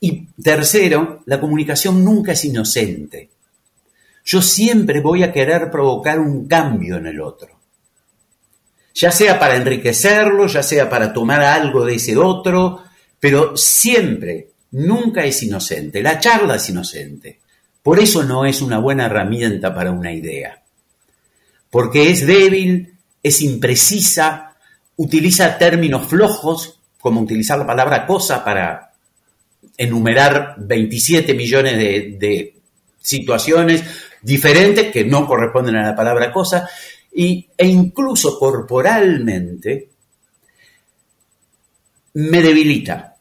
Y 0.00 0.26
tercero, 0.42 1.22
la 1.26 1.40
comunicación 1.40 2.04
nunca 2.04 2.32
es 2.32 2.44
inocente. 2.44 3.30
Yo 4.24 4.42
siempre 4.42 5.00
voy 5.00 5.22
a 5.22 5.32
querer 5.32 5.70
provocar 5.70 6.18
un 6.18 6.46
cambio 6.46 6.96
en 6.96 7.06
el 7.06 7.20
otro 7.20 7.62
ya 8.94 9.10
sea 9.10 9.38
para 9.38 9.56
enriquecerlo, 9.56 10.46
ya 10.46 10.62
sea 10.62 10.88
para 10.88 11.12
tomar 11.12 11.42
algo 11.42 11.84
de 11.84 11.94
ese 11.94 12.16
otro, 12.16 12.82
pero 13.18 13.56
siempre, 13.56 14.48
nunca 14.72 15.24
es 15.24 15.42
inocente. 15.42 16.02
La 16.02 16.18
charla 16.18 16.56
es 16.56 16.68
inocente. 16.68 17.40
Por 17.82 17.98
eso 17.98 18.22
no 18.22 18.44
es 18.44 18.62
una 18.62 18.78
buena 18.78 19.06
herramienta 19.06 19.74
para 19.74 19.92
una 19.92 20.12
idea. 20.12 20.62
Porque 21.70 22.10
es 22.10 22.26
débil, 22.26 22.94
es 23.22 23.40
imprecisa, 23.40 24.51
utiliza 24.96 25.58
términos 25.58 26.06
flojos, 26.06 26.78
como 27.00 27.20
utilizar 27.20 27.58
la 27.58 27.66
palabra 27.66 28.06
cosa 28.06 28.44
para 28.44 28.92
enumerar 29.76 30.54
27 30.58 31.34
millones 31.34 31.76
de, 31.76 32.54
situaciones 33.00 33.82
diferentes 34.22 34.92
que 34.92 35.04
no 35.04 35.26
corresponden 35.26 35.74
a 35.74 35.88
la 35.88 35.96
palabra 35.96 36.32
cosa, 36.32 36.68
y, 37.12 37.48
e 37.56 37.66
incluso 37.66 38.38
corporalmente 38.38 39.88
me 42.14 42.40
debilita. 42.40 43.16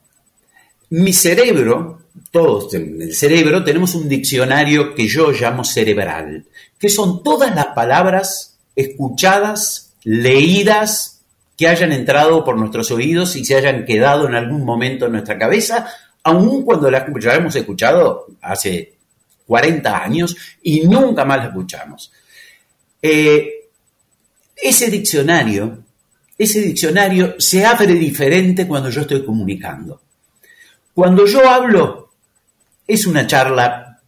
Mi 0.92 1.14
cerebro, 1.14 2.04
todos 2.30 2.74
en 2.76 3.02
el 3.02 3.16
cerebro, 3.16 3.64
tenemos 3.64 3.96
un 3.96 4.08
diccionario 4.08 4.94
que 4.94 5.08
yo 5.08 5.32
llamo 5.32 5.64
cerebral, 5.64 6.46
que 6.78 6.90
son 6.90 7.24
todas 7.24 7.56
las 7.56 7.68
palabras 7.68 8.60
escuchadas, 8.76 9.94
leídas, 10.04 11.21
que 11.62 11.68
hayan 11.68 11.92
entrado 11.92 12.44
por 12.44 12.58
nuestros 12.58 12.90
oídos 12.90 13.36
y 13.36 13.46
se 13.46 13.56
hayan 13.56 13.86
quedado 13.86 14.28
en 14.28 14.34
algún 14.34 14.66
momento 14.66 15.06
en 15.06 15.12
nuestra 15.12 15.38
cabeza, 15.38 15.86
aun 16.24 16.66
cuando 16.66 16.90
ya 17.20 17.36
hemos 17.36 17.56
escuchado 17.56 18.30
hace 18.42 18.96
40 19.46 20.04
años 20.04 20.36
y 20.64 20.82
nunca 20.88 21.24
más 21.24 21.38
las 21.38 21.48
escuchamos. 21.50 22.12
Eh, 23.00 23.70
ese 24.56 24.90
diccionario, 24.90 25.84
ese 26.36 26.62
diccionario 26.62 27.36
se 27.38 27.64
abre 27.64 27.94
diferente 27.94 28.68
cuando 28.68 28.90
yo 28.90 29.02
estoy 29.02 29.24
comunicando. 29.24 30.02
Cuando 30.96 31.28
yo 31.28 31.48
hablo, 31.48 32.10
es 32.88 33.06
una 33.06 33.28
charla 33.28 34.00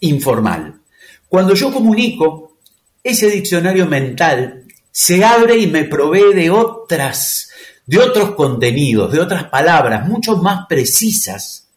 informal. 0.00 0.78
Cuando 1.30 1.54
yo 1.54 1.72
comunico, 1.72 2.58
ese 3.02 3.30
diccionario 3.30 3.86
mental 3.86 4.59
se 4.90 5.24
abre 5.24 5.56
y 5.58 5.66
me 5.66 5.84
provee 5.84 6.34
de 6.34 6.50
otras, 6.50 7.50
de 7.86 7.98
otros 7.98 8.34
contenidos, 8.34 9.12
de 9.12 9.20
otras 9.20 9.44
palabras 9.44 10.06
mucho 10.08 10.36
más 10.36 10.66
precisas, 10.68 11.68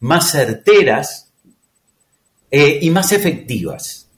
más 0.00 0.30
certeras 0.30 1.30
eh, 2.50 2.78
y 2.82 2.90
más 2.90 3.12
efectivas. 3.12 4.08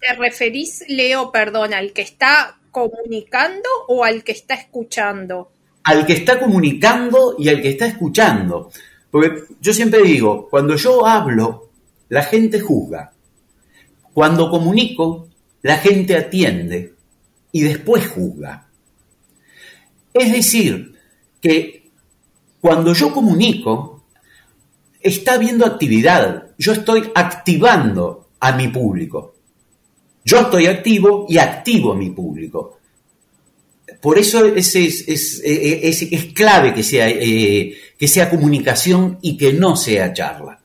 ¿Te 0.00 0.14
referís, 0.14 0.84
Leo, 0.88 1.32
perdón, 1.32 1.74
al 1.74 1.92
que 1.92 2.02
está 2.02 2.58
comunicando 2.70 3.68
o 3.88 4.04
al 4.04 4.22
que 4.22 4.32
está 4.32 4.54
escuchando? 4.54 5.50
Al 5.84 6.06
que 6.06 6.12
está 6.12 6.38
comunicando 6.38 7.34
y 7.38 7.48
al 7.48 7.60
que 7.60 7.70
está 7.70 7.86
escuchando. 7.86 8.70
Porque 9.10 9.44
yo 9.60 9.72
siempre 9.72 10.02
digo, 10.02 10.48
cuando 10.48 10.76
yo 10.76 11.04
hablo, 11.06 11.70
la 12.08 12.22
gente 12.22 12.60
juzga. 12.60 13.12
Cuando 14.12 14.50
comunico, 14.50 15.28
la 15.62 15.78
gente 15.78 16.16
atiende 16.16 16.97
y 17.52 17.62
después 17.62 18.06
juzga. 18.08 18.68
Es 20.14 20.32
decir, 20.32 20.94
que 21.40 21.90
cuando 22.60 22.92
yo 22.92 23.12
comunico, 23.12 23.98
está 25.00 25.34
habiendo 25.34 25.64
actividad. 25.66 26.48
Yo 26.58 26.72
estoy 26.72 27.10
activando 27.14 28.28
a 28.40 28.52
mi 28.52 28.68
público. 28.68 29.34
Yo 30.24 30.40
estoy 30.40 30.66
activo 30.66 31.26
y 31.28 31.38
activo 31.38 31.94
mi 31.94 32.10
público. 32.10 32.78
Por 34.00 34.18
eso 34.18 34.44
es, 34.44 34.74
es, 34.76 36.24
clave 36.34 36.74
que 36.74 36.82
sea, 36.82 37.08
eh, 37.08 37.74
que 37.98 38.08
sea 38.08 38.30
comunicación 38.30 39.18
y 39.22 39.36
que 39.36 39.52
no 39.52 39.76
sea 39.76 40.12
charla. 40.12 40.60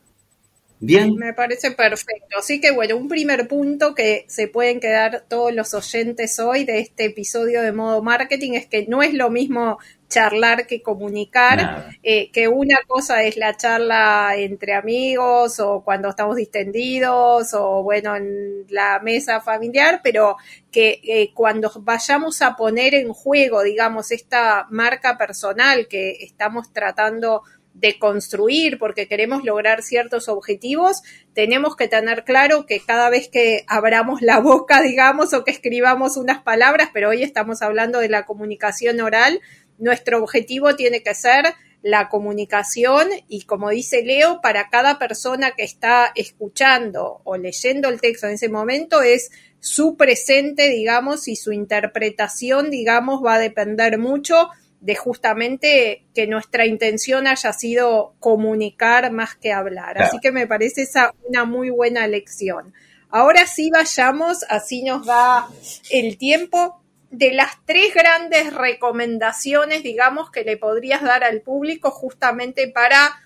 Bien. 0.84 1.14
Me 1.16 1.32
parece 1.32 1.70
perfecto. 1.70 2.38
Así 2.38 2.60
que 2.60 2.70
bueno, 2.70 2.96
un 2.96 3.08
primer 3.08 3.48
punto 3.48 3.94
que 3.94 4.24
se 4.28 4.48
pueden 4.48 4.80
quedar 4.80 5.24
todos 5.28 5.52
los 5.54 5.72
oyentes 5.74 6.38
hoy 6.38 6.64
de 6.64 6.80
este 6.80 7.06
episodio 7.06 7.62
de 7.62 7.72
modo 7.72 8.02
marketing 8.02 8.52
es 8.52 8.66
que 8.66 8.86
no 8.86 9.02
es 9.02 9.14
lo 9.14 9.30
mismo 9.30 9.78
charlar 10.08 10.66
que 10.66 10.82
comunicar, 10.82 11.90
eh, 12.02 12.30
que 12.30 12.46
una 12.46 12.78
cosa 12.86 13.24
es 13.24 13.36
la 13.36 13.56
charla 13.56 14.34
entre 14.36 14.74
amigos 14.74 15.58
o 15.58 15.82
cuando 15.82 16.10
estamos 16.10 16.36
distendidos 16.36 17.52
o 17.54 17.82
bueno, 17.82 18.14
en 18.14 18.64
la 18.68 19.00
mesa 19.00 19.40
familiar, 19.40 20.00
pero 20.04 20.36
que 20.70 21.00
eh, 21.02 21.32
cuando 21.34 21.72
vayamos 21.80 22.42
a 22.42 22.54
poner 22.54 22.94
en 22.94 23.12
juego, 23.12 23.62
digamos, 23.62 24.12
esta 24.12 24.66
marca 24.70 25.18
personal 25.18 25.88
que 25.88 26.12
estamos 26.20 26.72
tratando 26.72 27.42
de 27.42 27.63
construir 27.98 28.78
porque 28.78 29.08
queremos 29.08 29.44
lograr 29.44 29.82
ciertos 29.82 30.28
objetivos, 30.28 31.02
tenemos 31.34 31.76
que 31.76 31.88
tener 31.88 32.24
claro 32.24 32.66
que 32.66 32.80
cada 32.80 33.10
vez 33.10 33.28
que 33.28 33.64
abramos 33.66 34.22
la 34.22 34.40
boca, 34.40 34.82
digamos, 34.82 35.34
o 35.34 35.44
que 35.44 35.50
escribamos 35.50 36.16
unas 36.16 36.42
palabras, 36.42 36.88
pero 36.92 37.10
hoy 37.10 37.22
estamos 37.22 37.62
hablando 37.62 37.98
de 37.98 38.08
la 38.08 38.24
comunicación 38.24 39.00
oral, 39.00 39.40
nuestro 39.78 40.22
objetivo 40.22 40.76
tiene 40.76 41.02
que 41.02 41.14
ser 41.14 41.54
la 41.82 42.08
comunicación 42.08 43.08
y 43.28 43.42
como 43.42 43.68
dice 43.68 44.02
Leo, 44.02 44.40
para 44.40 44.70
cada 44.70 44.98
persona 44.98 45.50
que 45.50 45.64
está 45.64 46.12
escuchando 46.14 47.20
o 47.24 47.36
leyendo 47.36 47.90
el 47.90 48.00
texto 48.00 48.26
en 48.26 48.34
ese 48.34 48.48
momento 48.48 49.02
es 49.02 49.30
su 49.60 49.96
presente, 49.96 50.70
digamos, 50.70 51.28
y 51.28 51.36
su 51.36 51.52
interpretación, 51.52 52.70
digamos, 52.70 53.22
va 53.22 53.34
a 53.34 53.38
depender 53.38 53.98
mucho 53.98 54.48
de 54.84 54.96
justamente 54.96 56.04
que 56.14 56.26
nuestra 56.26 56.66
intención 56.66 57.26
haya 57.26 57.54
sido 57.54 58.16
comunicar 58.20 59.10
más 59.12 59.34
que 59.34 59.50
hablar. 59.50 59.96
Así 59.96 60.18
que 60.20 60.30
me 60.30 60.46
parece 60.46 60.82
esa 60.82 61.14
una 61.26 61.46
muy 61.46 61.70
buena 61.70 62.06
lección. 62.06 62.74
Ahora 63.08 63.46
sí 63.46 63.70
vayamos, 63.70 64.44
así 64.50 64.82
nos 64.82 65.06
da 65.06 65.48
el 65.90 66.18
tiempo 66.18 66.82
de 67.10 67.32
las 67.32 67.64
tres 67.64 67.94
grandes 67.94 68.52
recomendaciones, 68.52 69.82
digamos, 69.82 70.30
que 70.30 70.44
le 70.44 70.58
podrías 70.58 71.00
dar 71.00 71.24
al 71.24 71.40
público 71.40 71.90
justamente 71.90 72.68
para 72.68 73.23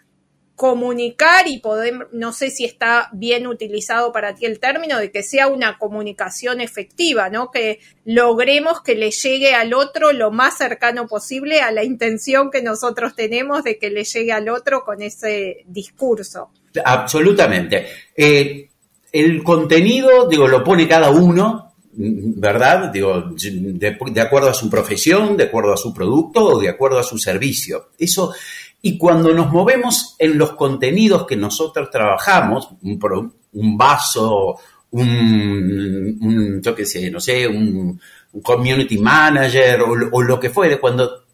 comunicar 0.59 1.47
y 1.47 1.61
poder, 1.61 2.09
no 2.11 2.33
sé 2.33 2.51
si 2.51 2.65
está 2.65 3.11
bien 3.13 3.47
utilizado 3.47 4.13
para 4.13 4.35
ti 4.35 4.45
el 4.45 4.59
término, 4.59 4.99
de 4.99 5.13
que 5.13 5.23
sea 5.23 5.47
una 5.47 5.79
comunicación 5.79 6.61
efectiva, 6.61 7.31
¿no? 7.31 7.53
Que 7.53 7.79
logremos 8.05 8.83
que 8.83 8.97
le 8.97 9.13
llegue 9.13 9.55
al 9.55 9.73
otro 9.73 10.13
lo 10.13 10.33
más 10.33 10.59
cercano 10.59 11.07
posible 11.07 11.61
a 11.61 11.71
la 11.71 11.85
intención 11.85 12.51
que 12.51 12.61
nosotros 12.61 13.15
tenemos 13.15 13.63
de 13.63 13.79
que 13.79 13.89
le 13.89 14.03
llegue 14.03 14.33
al 14.33 14.49
otro 14.49 14.85
con 14.85 15.01
ese 15.01 15.65
discurso. 15.69 16.51
Absolutamente. 16.85 17.87
Eh, 18.17 18.69
el 19.13 19.45
contenido, 19.45 20.29
digo, 20.29 20.49
lo 20.49 20.65
pone 20.65 20.89
cada 20.89 21.11
uno, 21.11 21.69
¿verdad? 21.93 22.91
Digo, 22.93 23.33
de, 23.33 24.21
acuerdo 24.21 24.51
a 24.51 24.55
su 24.55 24.69
profesión, 24.69 25.37
de 25.37 25.45
acuerdo 25.45 25.73
a 25.73 25.77
su 25.77 25.95
producto 25.95 26.45
o 26.45 26.61
de 26.61 26.69
acuerdo 26.69 26.99
a 26.99 27.05
su 27.05 27.17
servicio. 27.19 27.91
Eso, 27.99 28.33
y 28.81 28.97
cuando 28.97 29.35
nos 29.35 29.53
movemos 29.53 30.15
en 30.19 30.39
los 30.39 30.53
contenidos 30.53 31.27
que 31.27 31.37
nosotros 31.37 31.91
trabajamos, 31.91 32.69
un 32.83 33.77
vaso, 33.77 34.59
un, 34.91 36.61
yo 36.63 36.75
qué 36.75 36.87
sé, 36.87 37.11
no 37.11 37.21
sé, 37.21 37.47
un, 37.47 38.01
community 38.43 38.99
manager 38.99 39.81
o, 39.83 40.23
lo 40.23 40.39
que 40.39 40.51
fuere, 40.51 40.79
cuando 40.79 41.25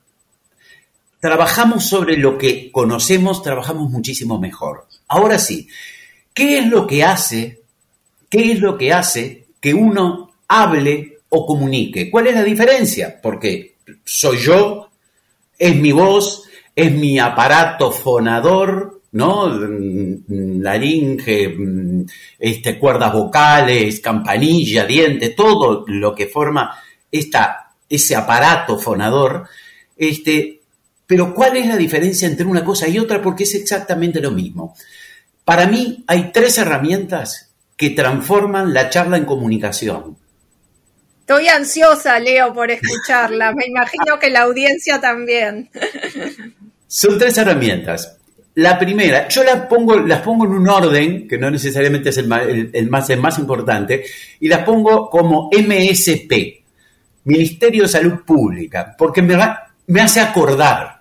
trabajamos 1.20 1.84
sobre 1.84 2.16
lo 2.16 2.38
que 2.38 2.70
conocemos, 2.72 3.42
trabajamos 3.42 3.90
muchísimo 3.90 4.38
mejor. 4.38 4.86
Ahora 5.08 5.38
sí, 5.38 5.68
¿qué 6.32 6.58
es 6.58 6.66
lo 6.68 6.86
que 6.86 7.04
hace, 7.04 7.60
qué 8.30 8.52
es 8.52 8.60
lo 8.60 8.78
que 8.78 8.92
hace 8.92 9.46
que 9.60 9.74
uno 9.74 10.32
hable 10.48 11.18
o 11.28 11.44
comunique? 11.44 12.10
¿Cuál 12.10 12.28
es 12.28 12.34
la 12.36 12.44
diferencia? 12.44 13.20
Porque 13.20 13.76
soy 14.04 14.38
yo, 14.38 14.88
es 15.58 15.76
mi 15.76 15.92
voz, 15.92 16.44
es 16.74 16.92
mi 16.92 17.18
aparato 17.18 17.92
fonador, 17.92 19.02
¿no? 19.12 19.48
Laringe, 20.28 21.56
este, 22.38 22.78
cuerdas 22.78 23.12
vocales, 23.12 24.00
campanilla, 24.00 24.84
diente, 24.84 25.30
todo 25.30 25.84
lo 25.86 26.14
que 26.14 26.26
forma 26.26 26.76
esta, 27.10 27.70
ese 27.88 28.16
aparato 28.16 28.78
fonador, 28.78 29.46
este, 29.96 30.60
pero 31.06 31.32
¿cuál 31.32 31.56
es 31.56 31.66
la 31.66 31.76
diferencia 31.76 32.26
entre 32.26 32.46
una 32.46 32.64
cosa 32.64 32.88
y 32.88 32.98
otra? 32.98 33.22
Porque 33.22 33.44
es 33.44 33.54
exactamente 33.54 34.20
lo 34.20 34.32
mismo. 34.32 34.74
Para 35.44 35.66
mí 35.66 36.02
hay 36.06 36.32
tres 36.32 36.58
herramientas 36.58 37.52
que 37.76 37.90
transforman 37.90 38.72
la 38.72 38.90
charla 38.90 39.16
en 39.16 39.26
comunicación. 39.26 40.16
Estoy 41.20 41.48
ansiosa, 41.48 42.18
Leo, 42.18 42.52
por 42.52 42.70
escucharla. 42.70 43.52
Me 43.52 43.66
imagino 43.66 44.18
que 44.18 44.30
la 44.30 44.42
audiencia 44.42 45.00
también. 45.00 45.70
Son 46.96 47.18
tres 47.18 47.36
herramientas. 47.38 48.18
La 48.54 48.78
primera, 48.78 49.26
yo 49.26 49.42
las 49.42 49.66
pongo, 49.66 49.98
las 49.98 50.20
pongo 50.20 50.44
en 50.44 50.52
un 50.52 50.68
orden, 50.68 51.26
que 51.26 51.36
no 51.36 51.50
necesariamente 51.50 52.10
es 52.10 52.18
el 52.18 52.28
más, 52.28 53.10
el 53.10 53.20
más 53.20 53.38
importante, 53.40 54.04
y 54.38 54.46
las 54.46 54.62
pongo 54.64 55.10
como 55.10 55.50
MSP, 55.50 56.62
Ministerio 57.24 57.82
de 57.82 57.88
Salud 57.88 58.20
Pública, 58.24 58.94
porque 58.96 59.22
me, 59.22 59.36
me 59.88 60.02
hace 60.02 60.20
acordar. 60.20 61.00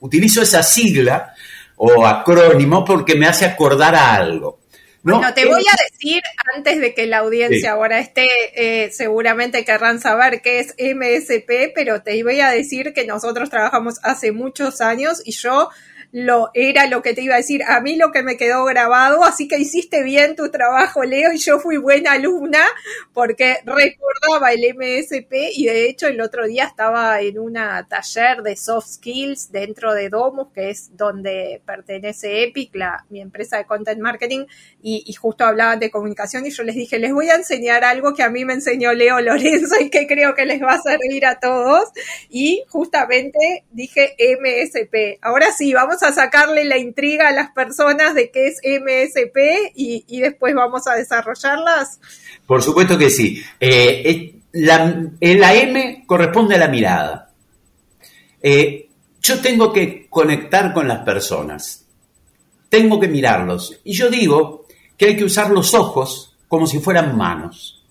Utilizo 0.00 0.42
esa 0.42 0.62
sigla 0.62 1.32
o 1.76 2.04
acrónimo 2.04 2.84
porque 2.84 3.14
me 3.14 3.26
hace 3.26 3.46
acordar 3.46 3.94
a 3.94 4.16
algo. 4.16 4.59
¿No? 5.02 5.34
te 5.34 5.46
voy 5.46 5.62
a 5.62 5.76
decir, 5.90 6.22
antes 6.56 6.80
de 6.80 6.94
que 6.94 7.06
la 7.06 7.18
audiencia 7.18 7.72
ahora 7.72 7.98
esté, 7.98 8.28
eh, 8.54 8.90
seguramente 8.90 9.64
querrán 9.64 10.00
saber 10.00 10.42
qué 10.42 10.60
es 10.60 10.74
MSP, 10.78 11.72
pero 11.74 12.02
te 12.02 12.22
voy 12.22 12.40
a 12.40 12.50
decir 12.50 12.92
que 12.92 13.06
nosotros 13.06 13.50
trabajamos 13.50 13.96
hace 14.02 14.32
muchos 14.32 14.80
años 14.80 15.22
y 15.24 15.32
yo 15.32 15.70
lo 16.12 16.50
era 16.54 16.86
lo 16.86 17.02
que 17.02 17.14
te 17.14 17.22
iba 17.22 17.34
a 17.34 17.38
decir, 17.38 17.62
a 17.66 17.80
mí 17.80 17.96
lo 17.96 18.10
que 18.10 18.22
me 18.22 18.36
quedó 18.36 18.64
grabado, 18.64 19.24
así 19.24 19.46
que 19.48 19.58
hiciste 19.58 20.02
bien 20.02 20.36
tu 20.36 20.50
trabajo, 20.50 21.04
Leo, 21.04 21.32
y 21.32 21.38
yo 21.38 21.60
fui 21.60 21.76
buena 21.76 22.12
alumna 22.12 22.64
porque 23.12 23.58
recordaba 23.64 24.52
el 24.52 24.74
MSP 24.74 25.32
y 25.54 25.66
de 25.66 25.88
hecho 25.88 26.08
el 26.08 26.20
otro 26.20 26.46
día 26.46 26.64
estaba 26.64 27.20
en 27.20 27.38
una 27.38 27.86
taller 27.88 28.42
de 28.42 28.56
soft 28.56 28.88
skills 28.88 29.52
dentro 29.52 29.94
de 29.94 30.08
Domus, 30.08 30.48
que 30.52 30.70
es 30.70 30.96
donde 30.96 31.62
pertenece 31.64 32.42
Epic, 32.42 32.74
la, 32.74 33.04
mi 33.08 33.20
empresa 33.20 33.58
de 33.58 33.66
content 33.66 34.00
marketing, 34.00 34.46
y, 34.82 35.04
y 35.06 35.12
justo 35.12 35.44
hablaban 35.44 35.78
de 35.78 35.90
comunicación 35.90 36.46
y 36.46 36.50
yo 36.50 36.62
les 36.64 36.74
dije, 36.74 36.98
les 36.98 37.12
voy 37.12 37.28
a 37.28 37.34
enseñar 37.34 37.84
algo 37.84 38.14
que 38.14 38.22
a 38.22 38.30
mí 38.30 38.44
me 38.44 38.54
enseñó 38.54 38.92
Leo 38.92 39.20
Lorenzo 39.20 39.76
y 39.80 39.90
que 39.90 40.06
creo 40.06 40.34
que 40.34 40.46
les 40.46 40.60
va 40.62 40.74
a 40.74 40.82
servir 40.82 41.26
a 41.26 41.38
todos. 41.38 41.90
Y 42.28 42.62
justamente 42.68 43.64
dije 43.70 44.16
MSP. 44.18 45.18
Ahora 45.22 45.52
sí, 45.52 45.72
vamos 45.72 45.99
a 46.02 46.12
sacarle 46.12 46.64
la 46.64 46.78
intriga 46.78 47.28
a 47.28 47.32
las 47.32 47.50
personas 47.50 48.14
de 48.14 48.30
qué 48.30 48.48
es 48.48 48.60
MSP 48.64 49.72
y, 49.74 50.20
después 50.20 50.54
vamos 50.54 50.86
a 50.86 50.94
desarrollarlas? 50.94 52.00
Por 52.46 52.62
supuesto 52.62 52.98
que 52.98 53.10
sí. 53.10 53.42
Eh, 53.58 54.34
la, 54.52 55.54
M 55.54 56.04
corresponde 56.06 56.56
a 56.56 56.58
la 56.58 56.68
mirada. 56.68 57.30
Eh, 58.42 58.88
yo 59.22 59.40
tengo 59.40 59.72
que 59.72 60.06
conectar 60.08 60.72
con 60.72 60.88
las 60.88 61.00
personas. 61.00 61.86
Tengo 62.68 62.98
que 62.98 63.08
mirarlos. 63.08 63.80
Y 63.84 63.92
yo 63.92 64.08
digo 64.08 64.66
que 64.96 65.06
hay 65.06 65.16
que 65.16 65.24
usar 65.24 65.50
los 65.50 65.74
ojos 65.74 66.36
como 66.48 66.66
si 66.66 66.80
fueran 66.80 67.16
manos. 67.16 67.84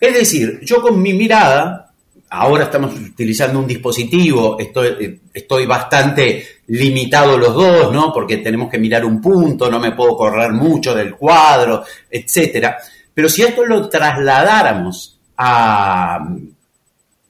Es 0.00 0.14
decir, 0.14 0.60
yo 0.62 0.80
con 0.80 1.02
mi 1.02 1.12
mirada 1.12 1.87
ahora 2.30 2.64
estamos 2.64 2.94
utilizando 2.94 3.58
un 3.58 3.66
dispositivo, 3.66 4.58
estoy, 4.58 5.20
estoy 5.32 5.66
bastante 5.66 6.60
limitado 6.66 7.38
los 7.38 7.54
dos, 7.54 7.92
¿no? 7.92 8.12
Porque 8.12 8.38
tenemos 8.38 8.70
que 8.70 8.78
mirar 8.78 9.04
un 9.04 9.20
punto, 9.20 9.70
no 9.70 9.80
me 9.80 9.92
puedo 9.92 10.16
correr 10.16 10.52
mucho 10.52 10.94
del 10.94 11.14
cuadro, 11.14 11.84
etcétera. 12.10 12.78
Pero 13.14 13.28
si 13.28 13.42
esto 13.42 13.64
lo 13.64 13.88
trasladáramos 13.88 15.18
a 15.36 16.28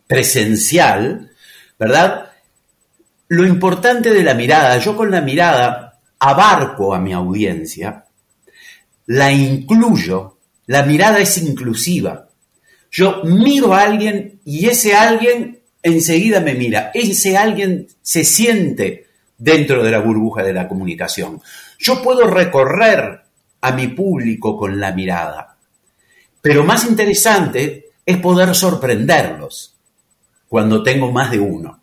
presencial, 0.06 1.30
¿verdad? 1.78 2.30
Lo 3.28 3.46
importante 3.46 4.10
de 4.10 4.22
la 4.22 4.34
mirada, 4.34 4.78
yo 4.78 4.96
con 4.96 5.10
la 5.10 5.20
mirada 5.20 6.00
abarco 6.18 6.94
a 6.94 6.98
mi 6.98 7.12
audiencia, 7.12 8.04
la 9.06 9.30
incluyo, 9.30 10.38
la 10.66 10.82
mirada 10.82 11.18
es 11.18 11.38
inclusiva. 11.38 12.27
Yo 12.90 13.22
miro 13.24 13.74
a 13.74 13.82
alguien 13.82 14.40
y 14.44 14.66
ese 14.66 14.94
alguien 14.94 15.60
enseguida 15.82 16.40
me 16.40 16.54
mira. 16.54 16.90
Ese 16.94 17.36
alguien 17.36 17.88
se 18.02 18.24
siente 18.24 19.06
dentro 19.36 19.82
de 19.82 19.90
la 19.90 20.00
burbuja 20.00 20.42
de 20.42 20.52
la 20.52 20.68
comunicación. 20.68 21.40
Yo 21.78 22.02
puedo 22.02 22.26
recorrer 22.26 23.22
a 23.60 23.72
mi 23.72 23.88
público 23.88 24.56
con 24.56 24.80
la 24.80 24.92
mirada. 24.92 25.56
Pero 26.40 26.64
más 26.64 26.84
interesante 26.84 27.86
es 28.04 28.16
poder 28.18 28.54
sorprenderlos 28.54 29.74
cuando 30.48 30.82
tengo 30.82 31.12
más 31.12 31.30
de 31.30 31.40
uno. 31.40 31.82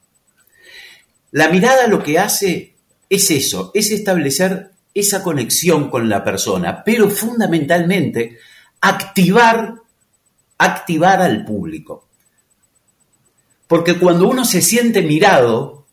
La 1.31 1.49
mirada 1.49 1.87
lo 1.87 2.01
que 2.01 2.17
hace 2.17 2.75
es 3.09 3.29
eso, 3.29 3.71
es 3.73 3.91
establecer 3.91 4.71
esa 4.93 5.21
conexión 5.21 5.89
con 5.89 6.07
la 6.09 6.23
persona, 6.23 6.83
pero 6.83 7.09
fundamentalmente 7.09 8.39
activar 8.81 9.75
activar 10.57 11.21
al 11.21 11.45
público. 11.45 12.07
Porque 13.67 13.97
cuando 13.97 14.27
uno 14.27 14.45
se 14.45 14.61
siente 14.61 15.01
mirado, 15.01 15.85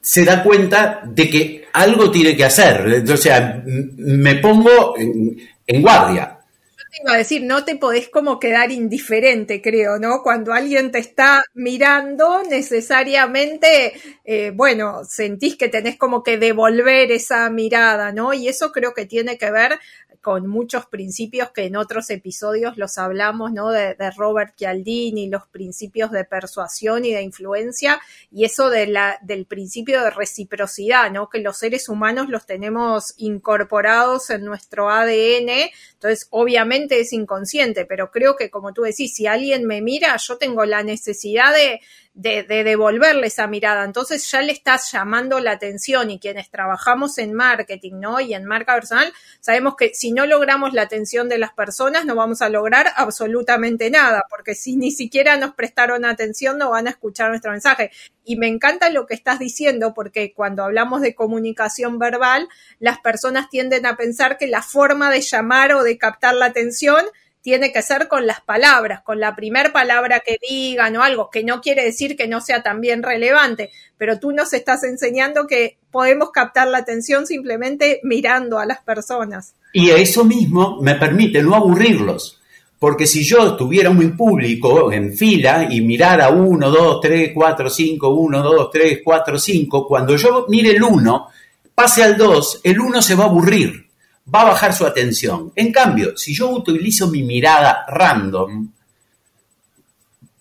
se 0.00 0.24
da 0.24 0.42
cuenta 0.42 1.02
de 1.04 1.30
que 1.30 1.68
algo 1.72 2.10
tiene 2.10 2.36
que 2.36 2.44
hacer. 2.44 3.06
Sea, 3.16 3.62
me 3.64 4.36
pongo 4.36 4.94
en, 4.98 5.82
guardia. 5.82 6.38
Yo 6.76 6.84
te 6.90 7.02
iba 7.02 7.14
a 7.14 7.18
decir, 7.18 7.44
no 7.44 7.64
te 7.64 7.76
podés 7.76 8.08
como 8.08 8.40
quedar 8.40 8.72
indiferente, 8.72 9.62
creo, 9.62 9.98
¿no? 9.98 10.22
Cuando 10.22 10.52
alguien 10.52 10.90
te 10.90 10.98
está 10.98 11.44
mirando, 11.54 12.42
necesariamente, 12.50 13.92
eh, 14.24 14.52
bueno, 14.54 15.04
sentís 15.04 15.56
que 15.56 15.68
tenés 15.68 15.96
como 15.96 16.22
que 16.22 16.36
devolver 16.36 17.12
esa 17.12 17.48
mirada, 17.48 18.12
¿no? 18.12 18.34
Y 18.34 18.48
eso 18.48 18.72
creo 18.72 18.92
que 18.92 19.06
tiene 19.06 19.38
que 19.38 19.50
ver 19.50 19.78
con 20.22 20.46
muchos 20.46 20.86
principios 20.86 21.50
que 21.50 21.64
en 21.64 21.74
otros 21.74 22.08
episodios 22.08 22.78
los 22.78 22.96
hablamos, 22.96 23.52
¿no? 23.52 23.70
De, 23.70 23.96
Robert 24.16 24.54
Cialdini, 24.56 25.28
los 25.28 25.48
principios 25.48 26.12
de 26.12 26.24
persuasión 26.24 27.04
y 27.04 27.12
de 27.12 27.22
influencia, 27.22 28.00
y 28.30 28.44
eso 28.44 28.70
de 28.70 28.82
del 29.22 29.46
principio 29.46 30.02
de 30.02 30.10
reciprocidad, 30.10 31.10
¿no? 31.10 31.28
Que 31.28 31.40
los 31.40 31.58
seres 31.58 31.88
humanos 31.88 32.28
los 32.28 32.46
tenemos 32.46 33.14
incorporados 33.16 34.30
en 34.30 34.44
nuestro 34.44 34.90
ADN, 34.90 35.70
entonces 35.94 36.28
obviamente 36.30 37.00
es 37.00 37.12
inconsciente, 37.12 37.84
pero 37.84 38.12
creo 38.12 38.36
que 38.36 38.48
como 38.48 38.72
tú 38.72 38.82
decís, 38.82 39.14
si 39.14 39.26
alguien 39.26 39.66
me 39.66 39.82
mira, 39.82 40.16
yo 40.16 40.38
tengo 40.38 40.64
la 40.64 40.84
necesidad 40.84 41.52
de, 41.52 41.80
de, 42.14 42.44
devolverle 42.44 43.26
esa 43.26 43.46
mirada. 43.46 43.84
Entonces 43.84 44.30
ya 44.30 44.42
le 44.42 44.52
estás 44.52 44.92
llamando 44.92 45.40
la 45.40 45.52
atención 45.52 46.10
y 46.10 46.18
quienes 46.18 46.50
trabajamos 46.50 47.18
en 47.18 47.32
marketing, 47.32 47.94
¿no? 48.00 48.20
Y 48.20 48.34
en 48.34 48.44
marca 48.44 48.74
personal, 48.74 49.12
sabemos 49.40 49.76
que 49.76 49.94
si 49.94 50.12
no 50.12 50.26
logramos 50.26 50.74
la 50.74 50.82
atención 50.82 51.28
de 51.28 51.38
las 51.38 51.52
personas, 51.52 52.04
no 52.04 52.14
vamos 52.14 52.42
a 52.42 52.48
lograr 52.48 52.88
absolutamente 52.96 53.90
nada, 53.90 54.24
porque 54.28 54.54
si 54.54 54.76
ni 54.76 54.90
siquiera 54.90 55.36
nos 55.36 55.54
prestaron 55.54 56.04
atención, 56.04 56.58
no 56.58 56.70
van 56.70 56.86
a 56.86 56.90
escuchar 56.90 57.30
nuestro 57.30 57.50
mensaje. 57.50 57.90
Y 58.24 58.36
me 58.36 58.46
encanta 58.46 58.90
lo 58.90 59.06
que 59.06 59.14
estás 59.14 59.38
diciendo, 59.38 59.94
porque 59.94 60.32
cuando 60.34 60.64
hablamos 60.64 61.00
de 61.00 61.14
comunicación 61.14 61.98
verbal, 61.98 62.48
las 62.78 62.98
personas 63.00 63.48
tienden 63.48 63.86
a 63.86 63.96
pensar 63.96 64.36
que 64.38 64.46
la 64.46 64.62
forma 64.62 65.10
de 65.10 65.22
llamar 65.22 65.72
o 65.72 65.82
de 65.82 65.98
captar 65.98 66.34
la 66.34 66.46
atención 66.46 67.04
tiene 67.42 67.72
que 67.72 67.82
ser 67.82 68.08
con 68.08 68.26
las 68.26 68.40
palabras, 68.40 69.02
con 69.02 69.20
la 69.20 69.34
primer 69.34 69.72
palabra 69.72 70.20
que 70.20 70.38
digan 70.40 70.96
o 70.96 71.02
algo, 71.02 71.28
que 71.28 71.42
no 71.42 71.60
quiere 71.60 71.84
decir 71.84 72.16
que 72.16 72.28
no 72.28 72.40
sea 72.40 72.62
también 72.62 73.02
relevante, 73.02 73.70
pero 73.98 74.18
tú 74.18 74.30
nos 74.32 74.52
estás 74.52 74.84
enseñando 74.84 75.46
que 75.46 75.76
podemos 75.90 76.30
captar 76.30 76.68
la 76.68 76.78
atención 76.78 77.26
simplemente 77.26 78.00
mirando 78.04 78.58
a 78.58 78.66
las 78.66 78.80
personas. 78.80 79.54
Y 79.72 79.90
eso 79.90 80.24
mismo 80.24 80.80
me 80.80 80.94
permite 80.94 81.42
no 81.42 81.56
aburrirlos, 81.56 82.40
porque 82.78 83.06
si 83.06 83.24
yo 83.24 83.56
tuviera 83.56 83.90
un 83.90 84.16
público 84.16 84.92
en 84.92 85.12
fila 85.12 85.66
y 85.68 85.80
mirara 85.80 86.30
uno, 86.30 86.70
dos, 86.70 87.00
tres, 87.00 87.32
cuatro, 87.34 87.68
cinco, 87.68 88.10
uno, 88.10 88.40
dos, 88.42 88.70
tres, 88.70 89.00
cuatro, 89.04 89.36
cinco, 89.36 89.86
cuando 89.86 90.16
yo 90.16 90.46
mire 90.48 90.70
el 90.70 90.82
uno, 90.82 91.28
pase 91.74 92.04
al 92.04 92.16
dos, 92.16 92.60
el 92.62 92.80
uno 92.80 93.02
se 93.02 93.16
va 93.16 93.24
a 93.24 93.28
aburrir 93.28 93.91
va 94.32 94.42
a 94.42 94.50
bajar 94.50 94.72
su 94.72 94.86
atención. 94.86 95.52
En 95.54 95.72
cambio, 95.72 96.16
si 96.16 96.34
yo 96.34 96.50
utilizo 96.50 97.08
mi 97.08 97.22
mirada 97.22 97.84
random, 97.88 98.70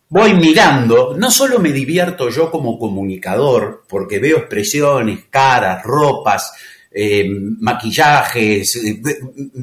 voy 0.09 0.33
mirando, 0.33 1.15
no 1.17 1.31
solo 1.31 1.59
me 1.59 1.71
divierto 1.71 2.29
yo 2.29 2.51
como 2.51 2.77
comunicador, 2.77 3.85
porque 3.87 4.19
veo 4.19 4.39
expresiones, 4.39 5.25
caras, 5.29 5.83
ropas, 5.83 6.51
eh, 6.91 7.25
maquillajes, 7.29 8.75
eh, 8.75 9.01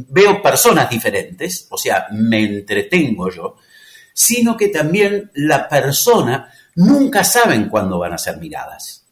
veo 0.08 0.40
personas 0.40 0.88
diferentes, 0.88 1.66
o 1.70 1.76
sea, 1.76 2.06
me 2.12 2.42
entretengo 2.42 3.30
yo, 3.30 3.56
sino 4.14 4.56
que 4.56 4.68
también 4.68 5.30
la 5.34 5.68
persona 5.68 6.50
nunca 6.76 7.22
saben 7.24 7.68
cuándo 7.68 7.98
van 7.98 8.14
a 8.14 8.18
ser 8.18 8.38
miradas. 8.38 9.04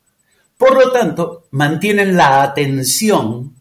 Por 0.57 0.75
lo 0.75 0.91
tanto, 0.91 1.49
mantienen 1.51 2.17
la 2.17 2.43
atención, 2.43 3.56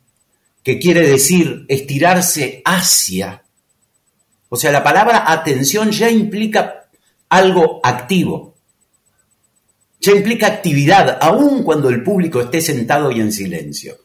que 0.66 0.80
quiere 0.80 1.08
decir 1.08 1.64
estirarse 1.70 2.64
hacia. 2.66 3.44
O 4.50 4.58
sea, 4.58 4.72
la 4.72 4.84
palabra 4.84 5.32
atención 5.32 5.92
ya 5.92 6.10
implica 6.10 6.88
algo 7.30 7.80
activo. 7.84 8.56
Ya 10.00 10.14
implica 10.14 10.48
actividad, 10.48 11.20
aun 11.22 11.64
cuando 11.64 11.90
el 11.90 12.02
público 12.02 12.42
esté 12.42 12.62
sentado 12.62 13.12
y 13.12 13.22
en 13.22 13.32
silencio. 13.32 13.96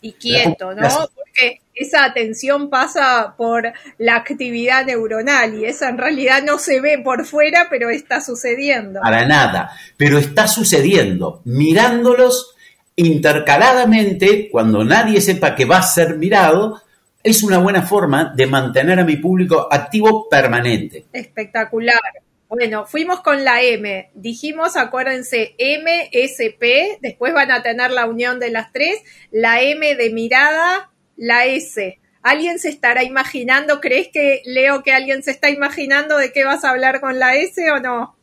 Y 0.00 0.12
quieto, 0.14 0.74
¿no? 0.74 0.88
Porque 1.14 1.60
esa 1.72 2.04
atención 2.04 2.68
pasa 2.68 3.34
por 3.36 3.72
la 3.98 4.16
actividad 4.16 4.86
neuronal 4.86 5.54
y 5.54 5.66
esa 5.66 5.88
en 5.88 5.98
realidad 5.98 6.42
no 6.42 6.58
se 6.58 6.80
ve 6.80 6.98
por 6.98 7.24
fuera, 7.24 7.68
pero 7.70 7.90
está 7.90 8.20
sucediendo. 8.20 9.00
Para 9.02 9.24
nada, 9.24 9.70
pero 9.96 10.18
está 10.18 10.48
sucediendo. 10.48 11.42
Mirándolos 11.44 12.56
intercaladamente, 12.96 14.48
cuando 14.50 14.84
nadie 14.84 15.20
sepa 15.20 15.54
que 15.54 15.64
va 15.64 15.78
a 15.78 15.82
ser 15.82 16.16
mirado, 16.16 16.82
es 17.22 17.42
una 17.42 17.58
buena 17.58 17.82
forma 17.82 18.32
de 18.34 18.46
mantener 18.46 18.98
a 19.00 19.04
mi 19.04 19.16
público 19.16 19.68
activo 19.70 20.28
permanente. 20.28 21.04
Espectacular. 21.12 22.00
Bueno, 22.48 22.84
fuimos 22.84 23.20
con 23.20 23.44
la 23.44 23.62
M. 23.62 24.10
Dijimos, 24.14 24.76
acuérdense, 24.76 25.54
MSP, 25.58 26.98
después 27.00 27.32
van 27.32 27.52
a 27.52 27.62
tener 27.62 27.92
la 27.92 28.06
unión 28.06 28.40
de 28.40 28.50
las 28.50 28.72
tres, 28.72 29.00
la 29.30 29.60
M 29.60 29.94
de 29.94 30.10
mirada, 30.10 30.90
la 31.16 31.46
S. 31.46 32.00
¿Alguien 32.22 32.58
se 32.58 32.68
estará 32.68 33.04
imaginando? 33.04 33.80
¿Crees 33.80 34.08
que, 34.08 34.42
Leo, 34.44 34.82
que 34.82 34.92
alguien 34.92 35.22
se 35.22 35.30
está 35.30 35.48
imaginando 35.48 36.18
de 36.18 36.32
qué 36.32 36.44
vas 36.44 36.64
a 36.64 36.70
hablar 36.70 37.00
con 37.00 37.18
la 37.18 37.36
S 37.36 37.70
o 37.70 37.78
no? 37.78 38.16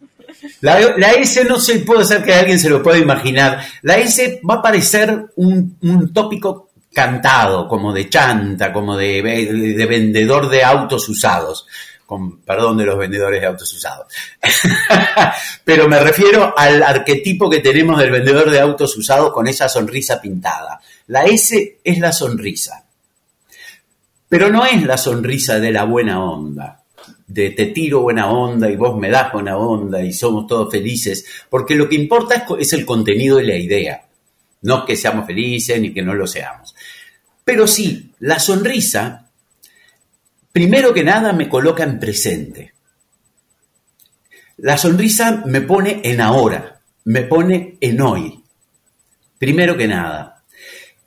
La, 0.61 1.11
S 1.11 1.43
no 1.45 1.59
se 1.59 1.79
puede 1.79 2.05
ser 2.05 2.23
que 2.23 2.33
alguien 2.33 2.59
se 2.59 2.69
lo 2.69 2.83
pueda 2.83 2.97
imaginar. 2.97 3.65
La 3.81 3.97
S 3.97 4.41
va 4.47 4.55
a 4.55 4.61
parecer 4.61 5.27
un, 5.35 6.11
tópico 6.13 6.69
cantado, 6.93 7.67
como 7.67 7.93
de 7.93 8.09
chanta, 8.09 8.73
como 8.73 8.97
de, 8.97 9.21
de 9.21 9.85
vendedor 9.85 10.49
de 10.49 10.63
autos 10.63 11.07
usados 11.09 11.67
perdón 12.45 12.77
de 12.77 12.85
los 12.85 12.97
vendedores 12.97 13.41
de 13.41 13.47
autos 13.47 13.73
usados. 13.73 14.07
Pero 15.63 15.87
me 15.87 15.99
refiero 15.99 16.53
al 16.57 16.81
arquetipo 16.81 17.49
que 17.49 17.59
tenemos 17.59 17.99
del 17.99 18.11
vendedor 18.11 18.49
de 18.49 18.59
autos 18.59 18.95
usados 18.97 19.33
con 19.33 19.47
esa 19.47 19.67
sonrisa 19.67 20.21
pintada. 20.21 20.79
La 21.07 21.25
S 21.25 21.79
es 21.83 21.99
la 21.99 22.11
sonrisa. 22.11 22.85
Pero 24.29 24.49
no 24.49 24.65
es 24.65 24.83
la 24.83 24.97
sonrisa 24.97 25.59
de 25.59 25.71
la 25.71 25.83
buena 25.83 26.23
onda, 26.23 26.83
de 27.27 27.51
te 27.51 27.67
tiro 27.67 28.01
buena 28.01 28.31
onda 28.31 28.69
y 28.69 28.75
vos 28.75 28.97
me 28.97 29.09
das 29.09 29.31
buena 29.31 29.57
onda 29.57 30.01
y 30.01 30.13
somos 30.13 30.47
todos 30.47 30.71
felices, 30.71 31.25
porque 31.49 31.75
lo 31.75 31.87
que 31.87 31.95
importa 31.95 32.45
es, 32.57 32.73
el 32.73 32.85
contenido 32.85 33.39
y 33.39 33.45
la 33.45 33.57
idea, 33.57 34.05
no 34.61 34.85
que 34.85 34.95
seamos 34.95 35.27
felices 35.27 35.79
ni 35.79 35.93
que 35.93 36.01
no 36.01 36.13
lo 36.13 36.25
seamos. 36.25 36.73
Pero 37.43 37.67
sí, 37.67 38.11
la 38.19 38.39
sonrisa 38.39 39.27
primero 40.51 40.91
que 40.91 41.03
nada 41.03 41.33
me 41.33 41.47
coloca 41.47 41.83
en 41.83 41.99
presente. 41.99 42.73
La 44.57 44.75
sonrisa 44.75 45.43
me 45.45 45.61
pone 45.61 46.01
en 46.03 46.19
ahora, 46.19 46.81
me 47.05 47.21
pone 47.21 47.77
en 47.79 48.01
hoy. 48.01 48.43
Primero 49.37 49.77
que 49.77 49.87
nada. 49.87 50.43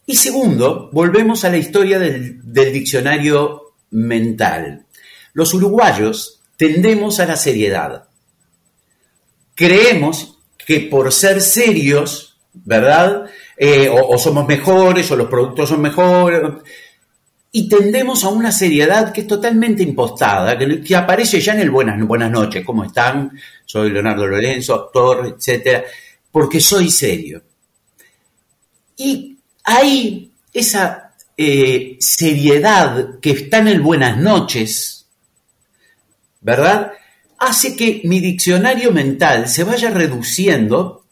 Y 0.07 0.17
segundo, 0.17 0.89
volvemos 0.93 1.45
a 1.45 1.51
la 1.51 1.57
historia 1.57 1.99
del, 1.99 2.41
diccionario 2.73 3.75
mental. 3.91 4.87
Los 5.33 5.55
uruguayos 5.55 6.41
tendemos 6.57 7.21
a 7.21 7.27
la 7.27 7.37
seriedad. 7.37 8.05
Creemos 9.55 10.39
que 10.67 10.81
por 10.81 11.13
ser 11.13 11.41
serios, 11.41 12.39
¿verdad? 12.53 13.27
Eh, 13.57 13.89
o, 13.91 14.17
somos 14.19 14.47
mejores, 14.47 15.11
o 15.11 15.17
los 15.17 15.29
productos 15.29 15.69
son 15.69 15.81
mejores 15.81 16.41
y 17.53 17.69
tendemos 17.69 18.23
a 18.25 18.29
una 18.29 18.53
seriedad 18.53 19.13
que 19.13 19.23
es 19.23 19.27
totalmente 19.27 19.83
impostada, 19.83 20.57
que, 20.57 20.95
aparece 20.95 21.41
ya 21.41 21.55
en 21.55 21.61
el 21.61 21.71
buenas, 21.71 22.01
buenas 22.07 22.31
noches, 22.31 22.65
¿cómo 22.65 22.85
están? 22.85 23.33
Soy 23.65 23.91
Leonardo 23.91 24.27
Lorenzo, 24.27 24.75
actor, 24.75 25.35
etcétera, 25.37 25.85
porque 26.31 26.61
soy 26.61 26.91
serio. 26.91 27.43
Y 28.97 29.37
ahí 29.65 30.31
esa 30.53 31.15
eh, 31.37 31.97
seriedad 31.99 33.19
que 33.21 33.33
está 33.33 33.59
en 33.59 33.69
el 33.69 33.81
buenas 33.81 34.17
noches, 34.17 35.00
¿verdad? 36.41 36.93
Hace 37.39 37.77
que 37.77 38.03
mi 38.05 38.21
diccionario 38.21 38.93
mental 38.93 39.49
se 39.49 39.65
vaya 39.65 39.91
reduciendo 39.91 41.05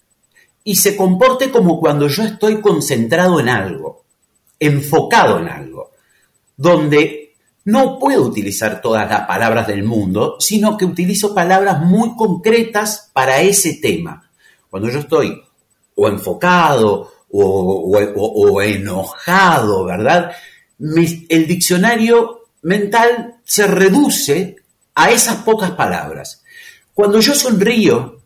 y 0.65 0.77
se 0.77 0.97
comporte 0.97 1.51
como 1.51 1.81
cuando 1.81 2.09
yo 2.09 2.25
estoy 2.25 2.61
concentrado 2.61 3.41
en 3.41 3.49
algo, 3.49 4.05
enfocado 4.59 5.39
en 5.39 5.49
algo 5.49 5.79
donde 6.59 7.37
no 7.65 7.99
puedo 7.99 8.23
utilizar 8.25 8.83
todas 8.83 9.09
las 9.09 9.27
palabras 9.27 9.67
del 9.67 9.85
mundo, 9.85 10.37
sino 10.41 10.77
que 10.77 10.85
utilizo 10.85 11.35
palabras 11.35 11.81
muy 11.81 12.15
concretas 12.17 13.11
para 13.13 13.41
ese 13.41 13.75
tema. 13.75 14.29
Cuando 14.69 14.91
yo 14.91 14.99
estoy 14.99 15.41
o 15.95 16.09
enfocado 16.09 17.13
o, 17.31 18.63
enojado, 18.63 19.85
¿verdad? 19.85 20.33
el 20.79 21.47
diccionario 21.47 22.47
mental 22.63 23.37
se 23.45 23.67
reduce 23.67 24.57
a 24.99 25.13
esas 25.13 25.37
pocas 25.45 25.71
palabras. 25.71 26.43
Cuando 26.93 27.21
yo 27.21 27.33
sonrío, 27.33 28.21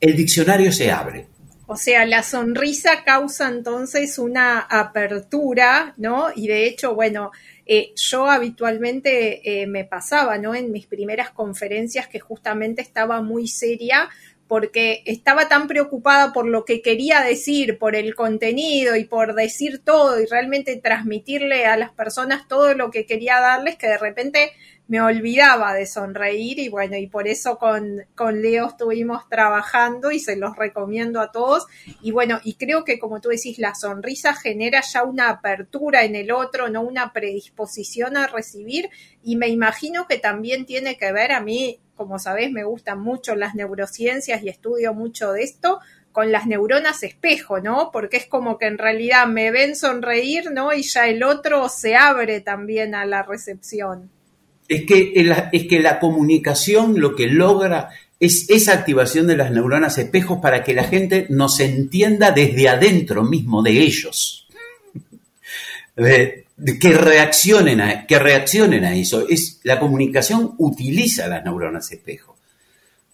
el 0.00 0.16
diccionario 0.16 0.72
se 0.72 0.90
abre. 0.90 1.26
O 1.66 1.76
sea, 1.76 2.06
la 2.06 2.22
sonrisa 2.22 3.04
causa 3.04 3.48
entonces 3.48 4.18
una 4.18 4.60
apertura, 4.60 5.92
¿no? 5.98 6.28
Y 6.34 6.48
de 6.48 6.66
hecho, 6.66 6.94
bueno, 6.94 7.32
eh, 7.66 7.92
yo 7.96 8.30
habitualmente 8.30 9.62
eh, 9.62 9.66
me 9.66 9.84
pasaba, 9.84 10.38
¿no? 10.38 10.54
En 10.54 10.72
mis 10.72 10.86
primeras 10.86 11.30
conferencias 11.30 12.08
que 12.08 12.18
justamente 12.18 12.80
estaba 12.80 13.20
muy 13.20 13.46
seria 13.46 14.08
porque 14.48 15.02
estaba 15.04 15.48
tan 15.48 15.66
preocupada 15.66 16.32
por 16.32 16.46
lo 16.46 16.64
que 16.64 16.80
quería 16.80 17.20
decir, 17.20 17.78
por 17.78 17.94
el 17.94 18.14
contenido 18.14 18.96
y 18.96 19.04
por 19.04 19.34
decir 19.34 19.82
todo 19.84 20.18
y 20.20 20.26
realmente 20.26 20.76
transmitirle 20.76 21.66
a 21.66 21.76
las 21.76 21.92
personas 21.92 22.48
todo 22.48 22.74
lo 22.74 22.90
que 22.90 23.06
quería 23.06 23.40
darles 23.40 23.76
que 23.76 23.86
de 23.86 23.98
repente 23.98 24.52
me 24.92 25.00
olvidaba 25.00 25.72
de 25.72 25.86
sonreír 25.86 26.58
y 26.58 26.68
bueno, 26.68 26.98
y 26.98 27.06
por 27.06 27.26
eso 27.26 27.56
con, 27.56 28.04
con 28.14 28.42
Leo 28.42 28.68
estuvimos 28.68 29.26
trabajando 29.30 30.10
y 30.10 30.20
se 30.20 30.36
los 30.36 30.54
recomiendo 30.54 31.22
a 31.22 31.32
todos. 31.32 31.66
Y 32.02 32.10
bueno, 32.10 32.40
y 32.44 32.56
creo 32.56 32.84
que 32.84 32.98
como 32.98 33.22
tú 33.22 33.30
decís, 33.30 33.58
la 33.58 33.74
sonrisa 33.74 34.34
genera 34.34 34.82
ya 34.82 35.02
una 35.04 35.30
apertura 35.30 36.04
en 36.04 36.14
el 36.14 36.30
otro, 36.30 36.68
no 36.68 36.82
una 36.82 37.14
predisposición 37.14 38.18
a 38.18 38.26
recibir 38.26 38.90
y 39.22 39.36
me 39.36 39.48
imagino 39.48 40.06
que 40.06 40.18
también 40.18 40.66
tiene 40.66 40.98
que 40.98 41.10
ver 41.10 41.32
a 41.32 41.40
mí, 41.40 41.80
como 41.96 42.18
sabés, 42.18 42.52
me 42.52 42.64
gustan 42.64 43.00
mucho 43.00 43.34
las 43.34 43.54
neurociencias 43.54 44.42
y 44.42 44.50
estudio 44.50 44.92
mucho 44.92 45.32
de 45.32 45.42
esto, 45.42 45.80
con 46.12 46.30
las 46.30 46.46
neuronas 46.46 47.02
espejo, 47.02 47.60
¿no? 47.60 47.92
Porque 47.94 48.18
es 48.18 48.26
como 48.26 48.58
que 48.58 48.66
en 48.66 48.76
realidad 48.76 49.26
me 49.26 49.52
ven 49.52 49.74
sonreír, 49.74 50.52
¿no? 50.52 50.74
Y 50.74 50.82
ya 50.82 51.08
el 51.08 51.22
otro 51.22 51.70
se 51.70 51.96
abre 51.96 52.42
también 52.42 52.94
a 52.94 53.06
la 53.06 53.22
recepción 53.22 54.10
es 54.68 54.84
que, 54.84 55.12
es 55.52 55.66
que 55.66 55.80
la 55.80 55.98
comunicación 55.98 57.00
lo 57.00 57.14
que 57.14 57.26
logra 57.26 57.90
es 58.20 58.48
esa 58.50 58.74
activación 58.74 59.26
de 59.26 59.36
las 59.36 59.50
neuronas 59.50 59.98
espejos 59.98 60.38
para 60.40 60.62
que 60.62 60.74
la 60.74 60.84
gente 60.84 61.26
nos 61.28 61.58
entienda 61.58 62.30
desde 62.30 62.68
adentro 62.68 63.24
mismo 63.24 63.62
de 63.62 63.72
ellos. 63.72 64.46
que 65.96 66.92
reaccionen 66.92 67.80
a, 67.80 68.06
que 68.06 68.18
reaccionen 68.18 68.84
a 68.84 68.94
eso. 68.94 69.26
Es, 69.28 69.60
la 69.64 69.80
comunicación 69.80 70.54
utiliza 70.58 71.26
las 71.26 71.44
neuronas 71.44 71.90
espejo. 71.90 72.36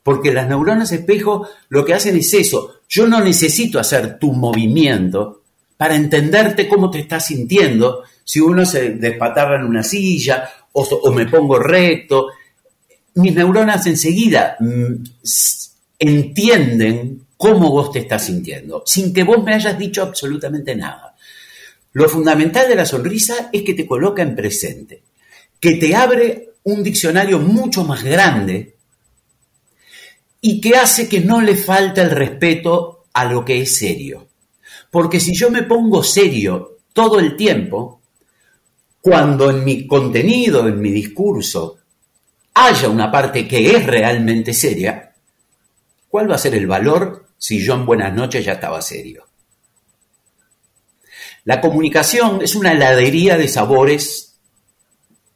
Porque 0.02 0.32
las 0.32 0.48
neuronas 0.48 0.92
espejo 0.92 1.48
lo 1.70 1.84
que 1.84 1.94
hacen 1.94 2.16
es 2.16 2.34
eso. 2.34 2.80
Yo 2.88 3.06
no 3.06 3.20
necesito 3.22 3.78
hacer 3.78 4.18
tu 4.18 4.32
movimiento 4.32 5.42
para 5.78 5.94
entenderte 5.94 6.68
cómo 6.68 6.90
te 6.90 6.98
estás 6.98 7.26
sintiendo 7.26 8.02
si 8.24 8.40
uno 8.40 8.66
se 8.66 8.90
despatarra 8.90 9.56
en 9.56 9.64
una 9.64 9.82
silla 9.82 10.50
o, 10.78 11.12
me 11.12 11.26
pongo 11.26 11.58
recto. 11.58 12.28
Mis 13.14 13.34
neuronas 13.34 13.86
enseguida 13.86 14.56
mm, 14.60 14.94
entienden 15.98 17.26
cómo 17.36 17.70
vos 17.70 17.92
te 17.92 18.00
estás 18.00 18.26
sintiendo, 18.26 18.82
sin 18.84 19.12
que 19.12 19.24
vos 19.24 19.42
me 19.42 19.54
hayas 19.54 19.78
dicho 19.78 20.02
absolutamente 20.02 20.74
nada. 20.74 21.14
Lo 21.92 22.08
fundamental 22.08 22.68
de 22.68 22.76
la 22.76 22.86
sonrisa 22.86 23.50
es 23.52 23.62
que 23.62 23.74
te 23.74 23.86
coloca 23.86 24.22
en 24.22 24.36
presente, 24.36 25.02
que 25.58 25.74
te 25.74 25.94
abre 25.94 26.50
un 26.64 26.82
diccionario 26.82 27.38
mucho 27.38 27.84
más 27.84 28.02
grande 28.02 28.76
y 30.40 30.60
que 30.60 30.76
hace 30.76 31.08
que 31.08 31.20
no 31.20 31.40
le 31.40 31.56
falte 31.56 32.02
el 32.02 32.10
respeto 32.10 33.06
a 33.12 33.24
lo 33.24 33.44
que 33.44 33.62
es 33.62 33.76
serio. 33.76 34.28
Porque 34.90 35.20
si 35.20 35.34
yo 35.34 35.50
me 35.50 35.62
pongo 35.62 36.02
serio 36.02 36.78
todo 36.92 37.18
el 37.18 37.36
tiempo, 37.36 38.00
cuando 39.08 39.50
en 39.50 39.64
mi 39.64 39.86
contenido, 39.86 40.68
en 40.68 40.80
mi 40.80 40.90
discurso, 40.90 41.78
haya 42.54 42.88
una 42.88 43.10
parte 43.10 43.48
que 43.48 43.74
es 43.74 43.86
realmente 43.86 44.52
seria, 44.52 45.14
¿cuál 46.08 46.30
va 46.30 46.34
a 46.34 46.38
ser 46.38 46.54
el 46.54 46.66
valor 46.66 47.26
si 47.38 47.64
yo 47.64 47.74
en 47.74 47.86
buenas 47.86 48.12
noches 48.12 48.44
ya 48.44 48.52
estaba 48.52 48.82
serio? 48.82 49.26
La 51.44 51.62
comunicación 51.62 52.42
es 52.42 52.54
una 52.54 52.72
heladería 52.72 53.38
de 53.38 53.48
sabores 53.48 54.38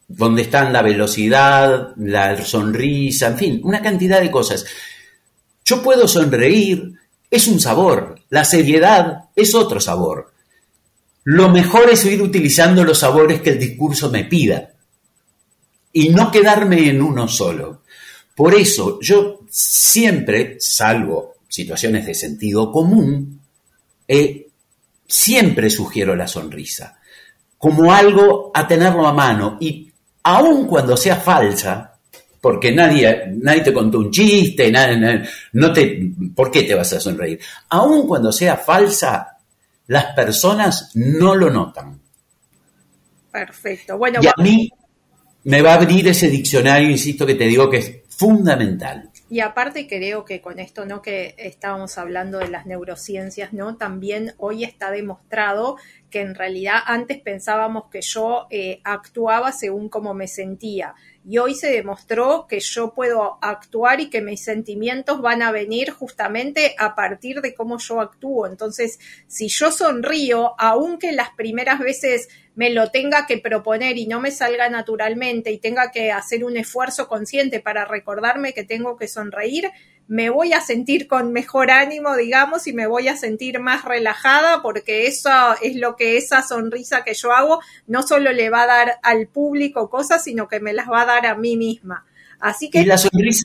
donde 0.07 0.43
están 0.43 0.71
la 0.71 0.83
velocidad, 0.83 1.95
la 1.97 2.45
sonrisa, 2.45 3.29
en 3.29 3.39
fin, 3.39 3.61
una 3.65 3.81
cantidad 3.81 4.21
de 4.21 4.31
cosas. 4.31 4.67
Yo 5.65 5.83
puedo 5.83 6.07
sonreír, 6.07 6.93
es 7.31 7.49
un 7.49 7.59
sabor, 7.59 8.21
la 8.29 8.45
seriedad 8.45 9.31
es 9.35 9.55
otro 9.55 9.81
sabor. 9.81 10.32
Lo 11.25 11.49
mejor 11.51 11.91
es 11.91 12.05
ir 12.05 12.21
utilizando 12.21 12.85
los 12.85 12.99
sabores 12.99 13.41
que 13.41 13.51
el 13.51 13.59
discurso 13.59 14.11
me 14.11 14.25
pida 14.25 14.73
y 15.93 16.09
no 16.09 16.31
quedarme 16.31 16.89
en 16.89 17.03
uno 17.03 17.29
solo. 17.29 17.83
Por 18.35 18.55
eso 18.55 18.99
yo 19.01 19.41
siempre, 19.49 20.57
salvo 20.59 21.35
situaciones 21.49 22.07
de 22.07 22.15
sentido 22.15 22.73
común, 22.73 23.41
eh, 24.09 24.49
siempre 25.07 25.71
sugiero 25.71 26.17
la 26.17 26.27
sonrisa 26.27 26.99
como 27.63 27.93
algo 27.93 28.51
a 28.53 28.67
tenerlo 28.67 29.07
a 29.07 29.13
mano 29.13 29.57
y 29.61 29.89
aun 30.25 30.67
cuando 30.67 30.97
sea 30.97 31.15
falsa, 31.15 31.97
porque 32.41 32.73
nadie, 32.73 33.35
nadie 33.37 33.61
te 33.61 33.73
contó 33.73 33.99
un 33.99 34.11
chiste, 34.11 34.69
nadie, 34.69 35.23
no 35.53 35.73
te, 35.73 36.11
¿por 36.35 36.51
qué 36.51 36.65
te 36.65 36.75
vas 36.75 36.93
a 36.93 36.99
sonreír? 36.99 37.39
Aun 37.69 38.09
cuando 38.09 38.33
sea 38.33 38.57
falsa, 38.57 39.32
las 39.87 40.15
personas 40.15 40.91
no 40.95 41.35
lo 41.35 41.51
notan. 41.51 42.01
Perfecto. 43.31 43.99
Bueno, 43.99 44.21
y 44.23 44.27
a 44.27 44.35
mí 44.43 44.71
me 45.45 45.63
va 45.63 45.73
a 45.73 45.77
abrir 45.77 46.07
ese 46.09 46.29
diccionario, 46.29 46.91
insisto, 46.91 47.27
que 47.27 47.35
te 47.35 47.45
digo 47.45 47.69
que 47.69 47.79
es 47.79 48.03
fundamental. 48.09 49.11
Y 49.31 49.41
aparte 49.41 49.89
creo 49.89 50.27
que 50.27 50.43
con 50.43 50.61
esto, 50.61 50.85
¿no? 50.85 51.01
Que 51.01 51.35
estábamos 51.39 51.97
hablando 51.97 52.39
de 52.39 52.49
las 52.49 52.67
neurociencias, 52.67 53.55
¿no? 53.55 53.79
También 53.79 54.35
hoy 54.37 54.63
está 54.63 54.91
demostrado 54.91 55.79
que 56.11 56.21
en 56.21 56.35
realidad 56.35 56.77
antes 56.85 57.19
pensábamos 57.19 57.85
que 57.91 58.03
yo 58.03 58.47
eh, 58.51 58.81
actuaba 58.85 59.53
según 59.53 59.89
cómo 59.89 60.13
me 60.13 60.29
sentía 60.29 60.95
y 61.25 61.39
hoy 61.39 61.55
se 61.55 61.71
demostró 61.71 62.47
que 62.49 62.59
yo 62.61 62.95
puedo 62.95 63.39
actuar 63.41 64.01
y 64.01 64.11
que 64.11 64.21
mis 64.21 64.43
sentimientos 64.43 65.21
van 65.21 65.43
a 65.43 65.53
venir 65.53 65.91
justamente 65.91 66.75
a 66.79 66.95
partir 66.95 67.41
de 67.41 67.55
cómo 67.55 67.79
yo 67.79 68.01
actúo. 68.01 68.47
Entonces, 68.47 68.99
si 69.29 69.49
yo 69.49 69.71
sonrío, 69.71 70.55
aunque 70.59 71.13
las 71.13 71.31
primeras 71.31 71.79
veces 71.79 72.29
me 72.55 72.71
lo 72.71 72.91
tenga 72.91 73.27
que 73.27 73.39
proponer 73.39 73.99
y 73.99 74.07
no 74.07 74.21
me 74.21 74.31
salga 74.31 74.69
naturalmente 74.69 75.53
y 75.53 75.59
tenga 75.59 75.91
que 75.91 76.11
hacer 76.11 76.45
un 76.45 76.57
esfuerzo 76.57 77.09
consciente 77.09 77.61
para 77.61 77.85
recordarme 77.85 78.53
que 78.53 78.65
tengo 78.65 78.97
que 78.97 79.09
sonreír, 79.09 79.71
me 80.09 80.31
voy 80.31 80.53
a 80.53 80.61
sentir 80.61 81.07
con 81.07 81.33
mejor 81.33 81.71
ánimo, 81.71 82.17
digamos, 82.17 82.67
y 82.67 82.73
me 82.73 82.87
voy 82.87 83.09
a 83.09 83.17
sentir 83.17 83.61
más 83.61 83.85
relajada 83.85 84.63
porque 84.63 85.07
eso 85.07 85.31
es 85.63 85.77
lo 85.77 85.97
que 85.97 86.17
esa 86.17 86.43
sonrisa 86.43 87.05
que 87.05 87.15
yo 87.15 87.33
hago 87.33 87.61
no 87.87 88.03
solo 88.03 88.33
le 88.33 88.51
va 88.51 88.63
a 88.63 88.67
dar 88.67 88.99
al 89.03 89.27
público 89.27 89.89
cosas, 89.89 90.25
sino 90.25 90.49
que 90.49 90.61
me 90.61 90.73
las 90.73 90.89
va 90.91 91.03
a 91.03 91.07
dar 91.07 91.27
a 91.27 91.35
mí 91.35 91.57
misma. 91.57 92.05
Así 92.41 92.69
que... 92.69 92.81
Y 92.81 92.85
la 92.85 92.99
sonrisa, 92.99 93.45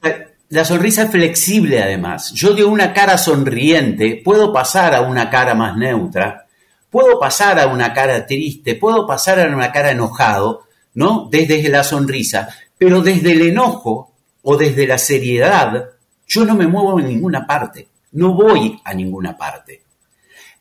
la 0.50 0.66
sonrisa 0.66 1.04
es 1.04 1.12
flexible 1.12 1.82
además. 1.82 2.32
Yo 2.34 2.54
de 2.54 2.64
una 2.64 2.94
cara 2.94 3.18
sonriente 3.18 4.22
puedo 4.24 4.52
pasar 4.52 4.96
a 4.96 5.02
una 5.02 5.30
cara 5.30 5.56
más 5.56 5.78
neutra, 5.78 6.48
puedo 6.90 7.20
pasar 7.20 7.60
a 7.60 7.68
una 7.68 7.94
cara 7.94 8.26
triste, 8.26 8.76
puedo 8.76 9.06
pasar 9.06 9.40
a 9.40 9.48
una 9.48 9.72
cara 9.72 9.92
enojado, 9.92 10.64
¿no? 10.94 11.28
Desde 11.30 11.68
la 11.70 11.84
sonrisa, 11.84 12.50
pero 12.78 13.02
desde 13.02 13.34
el 13.34 13.42
enojo 13.42 14.12
o 14.42 14.58
desde 14.58 14.88
la 14.88 14.98
seriedad 14.98 15.92
yo 16.28 16.46
no 16.46 16.56
me 16.56 16.68
muevo 16.68 17.00
en 17.00 17.08
ninguna 17.08 17.46
parte, 17.46 17.88
no 18.14 18.34
voy 18.34 18.80
a 18.84 18.94
ninguna 18.94 19.38
parte. 19.38 19.84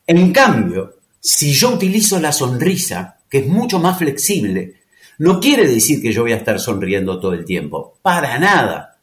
En 0.07 0.33
cambio, 0.33 0.99
si 1.21 1.53
yo 1.53 1.71
utilizo 1.71 2.21
la 2.21 2.33
sonrisa, 2.33 3.19
que 3.29 3.39
es 3.39 3.47
mucho 3.47 3.79
más 3.79 3.99
flexible, 3.99 4.81
no 5.19 5.41
quiere 5.41 5.67
decir 5.67 6.01
que 6.01 6.13
yo 6.13 6.23
voy 6.23 6.33
a 6.33 6.37
estar 6.37 6.61
sonriendo 6.61 7.19
todo 7.19 7.33
el 7.33 7.45
tiempo, 7.45 7.99
para 8.03 8.39
nada. 8.39 8.99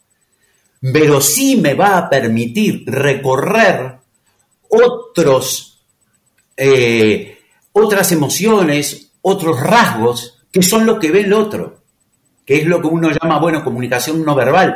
Pero 0.80 1.20
sí 1.20 1.58
me 1.58 1.74
va 1.74 1.98
a 1.98 2.10
permitir 2.10 2.84
recorrer 2.86 3.98
otros, 4.70 5.82
eh, 6.56 7.40
otras 7.72 8.12
emociones, 8.12 9.12
otros 9.22 9.60
rasgos 9.60 10.40
que 10.52 10.62
son 10.62 10.86
lo 10.86 11.00
que 11.00 11.12
ve 11.12 11.22
el 11.22 11.34
otro, 11.34 11.84
que 12.46 12.58
es 12.58 12.66
lo 12.68 12.80
que 12.80 12.88
uno 12.88 13.10
llama, 13.10 13.40
bueno, 13.40 13.64
comunicación 13.64 14.24
no 14.24 14.36
verbal. 14.36 14.76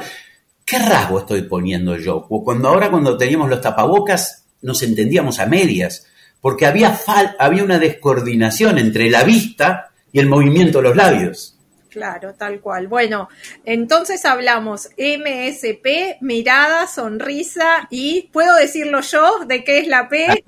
¿Qué 0.68 0.80
rasgo 0.80 1.20
estoy 1.20 1.44
poniendo 1.44 1.96
yo? 1.96 2.28
Cuando 2.28 2.68
ahora 2.68 2.92
cuando 2.92 3.18
teníamos 3.18 3.50
los 3.50 3.62
tapabocas 3.62 4.48
nos 4.62 4.84
entendíamos 4.84 5.40
a 5.40 5.46
medias, 5.46 6.06
porque 6.42 6.66
había, 6.66 6.94
había 7.40 7.64
una 7.64 7.80
descoordinación 7.80 8.78
entre 8.78 9.10
la 9.10 9.24
vista 9.24 9.92
y 10.12 10.20
el 10.20 10.28
movimiento 10.28 10.80
de 10.80 10.84
los 10.84 10.98
labios. 10.98 11.58
Claro, 11.90 12.34
tal 12.34 12.60
cual. 12.60 12.88
Bueno, 12.88 13.30
entonces 13.64 14.26
hablamos 14.26 14.90
MSP, 14.98 16.18
mirada, 16.20 16.86
sonrisa 16.88 17.88
y 17.90 18.30
¿puedo 18.34 18.54
decirlo 18.58 19.00
yo 19.00 19.46
de 19.48 19.64
qué 19.64 19.80
es 19.80 19.88
la 19.88 20.10
P? 20.10 20.44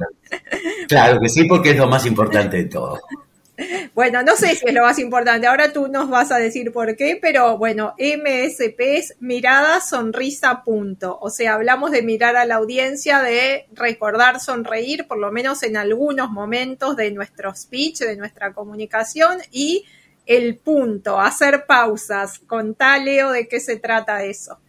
Claro 0.89 1.21
que 1.21 1.29
sí, 1.29 1.45
porque 1.45 1.71
es 1.71 1.77
lo 1.77 1.87
más 1.87 2.05
importante 2.05 2.57
de 2.57 2.65
todo. 2.65 2.99
Bueno, 3.93 4.23
no 4.23 4.35
sé 4.35 4.55
si 4.55 4.67
es 4.67 4.73
lo 4.73 4.83
más 4.83 4.99
importante, 4.99 5.47
ahora 5.47 5.73
tú 5.73 5.87
nos 5.87 6.09
vas 6.09 6.31
a 6.31 6.37
decir 6.37 6.71
por 6.71 6.95
qué, 6.95 7.17
pero 7.21 7.57
bueno, 7.57 7.95
MSP 7.97 8.79
es 8.79 9.15
mirada, 9.19 9.81
sonrisa, 9.81 10.63
punto. 10.63 11.17
O 11.21 11.29
sea, 11.29 11.55
hablamos 11.55 11.91
de 11.91 12.01
mirar 12.01 12.35
a 12.35 12.45
la 12.45 12.55
audiencia, 12.55 13.21
de 13.21 13.65
recordar 13.73 14.39
sonreír, 14.39 15.07
por 15.07 15.17
lo 15.17 15.31
menos 15.31 15.63
en 15.63 15.77
algunos 15.77 16.31
momentos 16.31 16.95
de 16.95 17.11
nuestro 17.11 17.53
speech, 17.53 17.99
de 17.99 18.15
nuestra 18.15 18.53
comunicación, 18.53 19.37
y 19.51 19.85
el 20.25 20.57
punto, 20.57 21.19
hacer 21.19 21.65
pausas. 21.65 22.39
Contá, 22.39 22.97
Leo, 22.97 23.31
de 23.31 23.47
qué 23.47 23.59
se 23.59 23.77
trata 23.77 24.23
eso. 24.23 24.59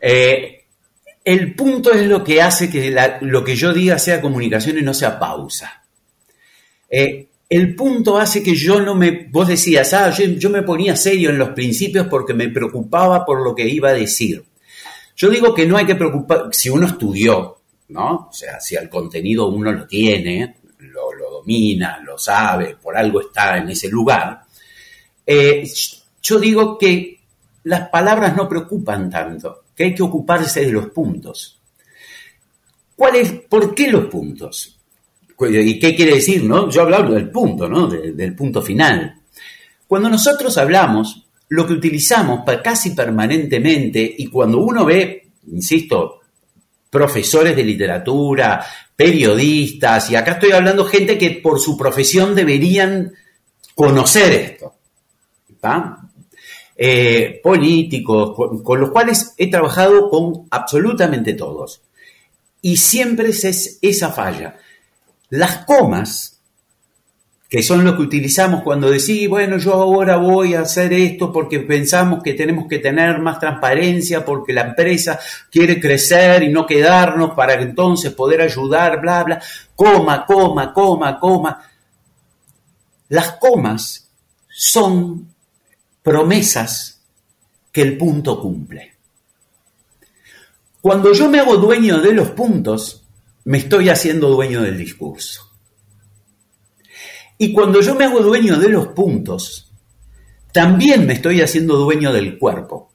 Eh, 0.00 0.64
el 1.24 1.54
punto 1.54 1.92
es 1.92 2.06
lo 2.06 2.24
que 2.24 2.42
hace 2.42 2.68
que 2.68 2.94
lo 3.20 3.44
que 3.44 3.54
yo 3.54 3.72
diga 3.72 3.98
sea 3.98 4.20
comunicación 4.20 4.78
y 4.78 4.82
no 4.82 4.92
sea 4.92 5.20
pausa. 5.20 5.84
Eh, 6.90 7.28
el 7.52 7.74
punto 7.74 8.16
hace 8.16 8.42
que 8.42 8.54
yo 8.54 8.80
no 8.80 8.94
me, 8.94 9.28
vos 9.30 9.46
decías, 9.46 9.92
ah, 9.92 10.08
yo, 10.08 10.48
me 10.48 10.62
ponía 10.62 10.96
serio 10.96 11.28
en 11.28 11.36
los 11.36 11.50
principios 11.50 12.06
porque 12.06 12.32
me 12.32 12.48
preocupaba 12.48 13.26
por 13.26 13.44
lo 13.44 13.54
que 13.54 13.68
iba 13.68 13.90
a 13.90 13.92
decir. 13.92 14.42
Yo 15.14 15.28
digo 15.28 15.52
que 15.52 15.66
no 15.66 15.76
hay 15.76 15.84
que 15.84 15.94
preocupar, 15.94 16.48
si 16.50 16.70
uno 16.70 16.86
estudió, 16.86 17.58
¿no? 17.88 18.28
O 18.30 18.32
sea, 18.32 18.58
si 18.58 18.74
el 18.74 18.88
contenido 18.88 19.50
uno 19.50 19.70
lo 19.70 19.86
tiene, 19.86 20.56
lo, 20.78 21.10
domina, 21.30 22.00
lo 22.02 22.16
sabe, 22.16 22.78
por 22.80 22.96
algo 22.96 23.20
está 23.20 23.58
en 23.58 23.68
ese 23.68 23.90
lugar, 23.90 24.40
eh, 25.26 25.70
yo 26.22 26.38
digo 26.38 26.78
que 26.78 27.20
las 27.64 27.90
palabras 27.90 28.34
no 28.34 28.48
preocupan 28.48 29.10
tanto, 29.10 29.64
que 29.76 29.84
hay 29.84 29.94
que 29.94 30.02
ocuparse 30.02 30.64
de 30.64 30.72
los 30.72 30.86
puntos. 30.86 31.60
¿Cuál 32.96 33.16
es, 33.16 33.32
¿Por 33.46 33.74
qué 33.74 33.90
los 33.90 34.06
puntos? 34.06 34.78
¿Y 35.48 35.78
qué 35.78 35.94
quiere 35.94 36.14
decir? 36.14 36.44
No? 36.44 36.68
Yo 36.70 36.82
hablo 36.82 37.14
del 37.14 37.30
punto, 37.30 37.68
¿no? 37.68 37.86
del 37.86 38.34
punto 38.34 38.62
final. 38.62 39.16
Cuando 39.86 40.08
nosotros 40.08 40.56
hablamos, 40.58 41.26
lo 41.48 41.66
que 41.66 41.74
utilizamos 41.74 42.40
casi 42.62 42.90
permanentemente, 42.90 44.14
y 44.18 44.26
cuando 44.26 44.58
uno 44.58 44.84
ve, 44.84 45.28
insisto, 45.50 46.20
profesores 46.88 47.54
de 47.54 47.64
literatura, 47.64 48.64
periodistas, 48.96 50.10
y 50.10 50.16
acá 50.16 50.32
estoy 50.32 50.52
hablando 50.52 50.84
gente 50.84 51.18
que 51.18 51.30
por 51.42 51.60
su 51.60 51.76
profesión 51.76 52.34
deberían 52.34 53.12
conocer 53.74 54.32
esto, 54.32 54.74
eh, 56.76 57.40
políticos, 57.42 58.34
con, 58.64 58.80
los 58.80 58.90
cuales 58.90 59.34
he 59.36 59.50
trabajado 59.50 60.08
con 60.08 60.46
absolutamente 60.50 61.34
todos. 61.34 61.82
Y 62.60 62.76
siempre 62.76 63.28
es 63.28 63.78
esa 63.80 64.10
falla. 64.10 64.56
Las 65.32 65.64
comas, 65.64 66.42
que 67.48 67.62
son 67.62 67.84
lo 67.84 67.96
que 67.96 68.02
utilizamos 68.02 68.62
cuando 68.62 68.90
decís, 68.90 69.30
bueno, 69.30 69.56
yo 69.56 69.72
ahora 69.72 70.18
voy 70.18 70.54
a 70.54 70.60
hacer 70.60 70.92
esto 70.92 71.32
porque 71.32 71.60
pensamos 71.60 72.22
que 72.22 72.34
tenemos 72.34 72.68
que 72.68 72.80
tener 72.80 73.18
más 73.18 73.40
transparencia, 73.40 74.26
porque 74.26 74.52
la 74.52 74.60
empresa 74.60 75.18
quiere 75.50 75.80
crecer 75.80 76.42
y 76.42 76.50
no 76.50 76.66
quedarnos 76.66 77.30
para 77.30 77.54
entonces 77.54 78.12
poder 78.12 78.42
ayudar, 78.42 79.00
bla, 79.00 79.24
bla, 79.24 79.42
coma, 79.74 80.26
coma, 80.26 80.74
coma, 80.74 81.18
coma. 81.18 81.62
Las 83.08 83.32
comas 83.36 84.10
son 84.50 85.28
promesas 86.02 87.00
que 87.72 87.80
el 87.80 87.96
punto 87.96 88.38
cumple. 88.38 88.96
Cuando 90.82 91.14
yo 91.14 91.30
me 91.30 91.40
hago 91.40 91.56
dueño 91.56 92.02
de 92.02 92.12
los 92.12 92.32
puntos, 92.32 93.01
me 93.44 93.58
estoy 93.58 93.88
haciendo 93.88 94.28
dueño 94.28 94.62
del 94.62 94.78
discurso. 94.78 95.50
Y 97.38 97.52
cuando 97.52 97.80
yo 97.80 97.94
me 97.94 98.04
hago 98.04 98.20
dueño 98.20 98.58
de 98.58 98.68
los 98.68 98.88
puntos, 98.88 99.72
también 100.52 101.06
me 101.06 101.14
estoy 101.14 101.40
haciendo 101.40 101.76
dueño 101.76 102.12
del 102.12 102.38
cuerpo. 102.38 102.92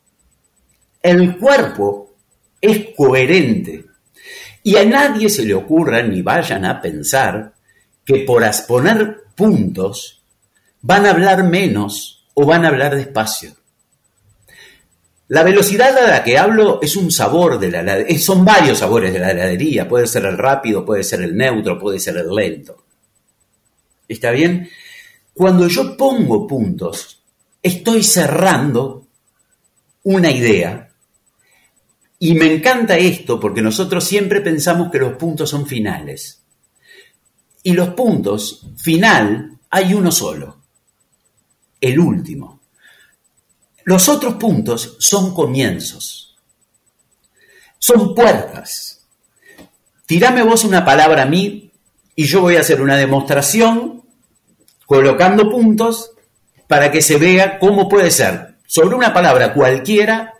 El 1.01 1.37
cuerpo 1.37 2.15
es 2.61 2.95
coherente. 2.95 3.85
Y 4.63 4.77
a 4.77 4.85
nadie 4.85 5.29
se 5.29 5.43
le 5.43 5.53
ocurra 5.53 6.01
ni 6.01 6.21
vayan 6.21 6.65
a 6.65 6.81
pensar 6.81 7.53
que 8.05 8.19
por 8.19 8.43
poner 8.67 9.23
puntos 9.35 10.23
van 10.81 11.05
a 11.05 11.11
hablar 11.11 11.43
menos 11.43 12.25
o 12.33 12.45
van 12.45 12.63
a 12.63 12.69
hablar 12.69 12.95
despacio. 12.95 13.56
La 15.29 15.43
velocidad 15.43 15.97
a 15.97 16.09
la 16.09 16.23
que 16.23 16.37
hablo 16.37 16.79
es 16.81 16.95
un 16.95 17.11
sabor 17.11 17.59
de 17.59 17.69
la 17.69 17.81
heladería, 17.81 18.19
son 18.19 18.45
varios 18.45 18.79
sabores 18.79 19.11
de 19.11 19.19
la 19.19 19.31
heladería, 19.31 19.87
puede 19.87 20.07
ser 20.07 20.25
el 20.25 20.37
rápido, 20.37 20.85
puede 20.85 21.03
ser 21.03 21.21
el 21.21 21.35
neutro, 21.35 21.77
puede 21.77 21.99
ser 21.99 22.17
el 22.17 22.33
lento. 22.33 22.85
¿Está 24.07 24.31
bien? 24.31 24.69
Cuando 25.33 25.67
yo 25.67 25.97
pongo 25.97 26.47
puntos, 26.47 27.21
estoy 27.61 28.03
cerrando 28.03 29.05
una 30.03 30.31
idea. 30.31 30.89
Y 32.19 32.33
me 32.33 32.51
encanta 32.53 32.97
esto 32.97 33.39
porque 33.39 33.61
nosotros 33.61 34.03
siempre 34.05 34.41
pensamos 34.41 34.89
que 34.89 34.97
los 34.97 35.17
puntos 35.17 35.49
son 35.49 35.67
finales. 35.67 36.41
Y 37.63 37.73
los 37.73 37.89
puntos, 37.89 38.65
final, 38.77 39.59
hay 39.69 39.93
uno 39.93 40.09
solo, 40.09 40.57
el 41.81 41.99
último. 41.99 42.56
Los 43.87 44.09
otros 44.09 44.33
puntos 44.33 44.97
son 44.99 45.33
comienzos, 45.33 46.35
son 47.79 48.13
puertas. 48.13 49.07
Tirame 50.05 50.43
vos 50.43 50.65
una 50.65 50.83
palabra 50.83 51.21
a 51.21 51.25
mí 51.25 51.71
y 52.13 52.25
yo 52.25 52.41
voy 52.41 52.57
a 52.57 52.59
hacer 52.59 52.81
una 52.81 52.97
demostración 52.97 54.03
colocando 54.85 55.49
puntos 55.49 56.11
para 56.67 56.91
que 56.91 57.01
se 57.01 57.17
vea 57.17 57.59
cómo 57.59 57.87
puede 57.87 58.11
ser 58.11 58.57
sobre 58.65 58.93
una 58.93 59.13
palabra 59.13 59.53
cualquiera, 59.53 60.33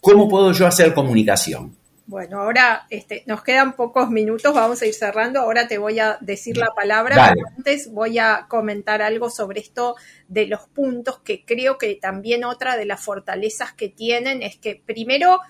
cómo 0.00 0.26
puedo 0.26 0.52
yo 0.52 0.66
hacer 0.66 0.94
comunicación. 0.94 1.76
Bueno, 2.08 2.40
ahora 2.40 2.86
este, 2.88 3.22
nos 3.26 3.42
quedan 3.42 3.76
pocos 3.76 4.08
minutos, 4.10 4.54
vamos 4.54 4.80
a 4.80 4.86
ir 4.86 4.94
cerrando. 4.94 5.40
Ahora 5.40 5.68
te 5.68 5.76
voy 5.76 5.98
a 5.98 6.16
decir 6.22 6.56
la 6.56 6.74
palabra, 6.74 7.34
pero 7.34 7.46
antes 7.54 7.92
voy 7.92 8.18
a 8.18 8.46
comentar 8.48 9.02
algo 9.02 9.28
sobre 9.28 9.60
esto 9.60 9.94
de 10.26 10.46
los 10.46 10.68
puntos, 10.68 11.18
que 11.18 11.44
creo 11.44 11.76
que 11.76 11.96
también 11.96 12.44
otra 12.44 12.78
de 12.78 12.86
las 12.86 13.04
fortalezas 13.04 13.74
que 13.74 13.90
tienen 13.90 14.42
es 14.42 14.56
que 14.56 14.74
primero 14.74 15.40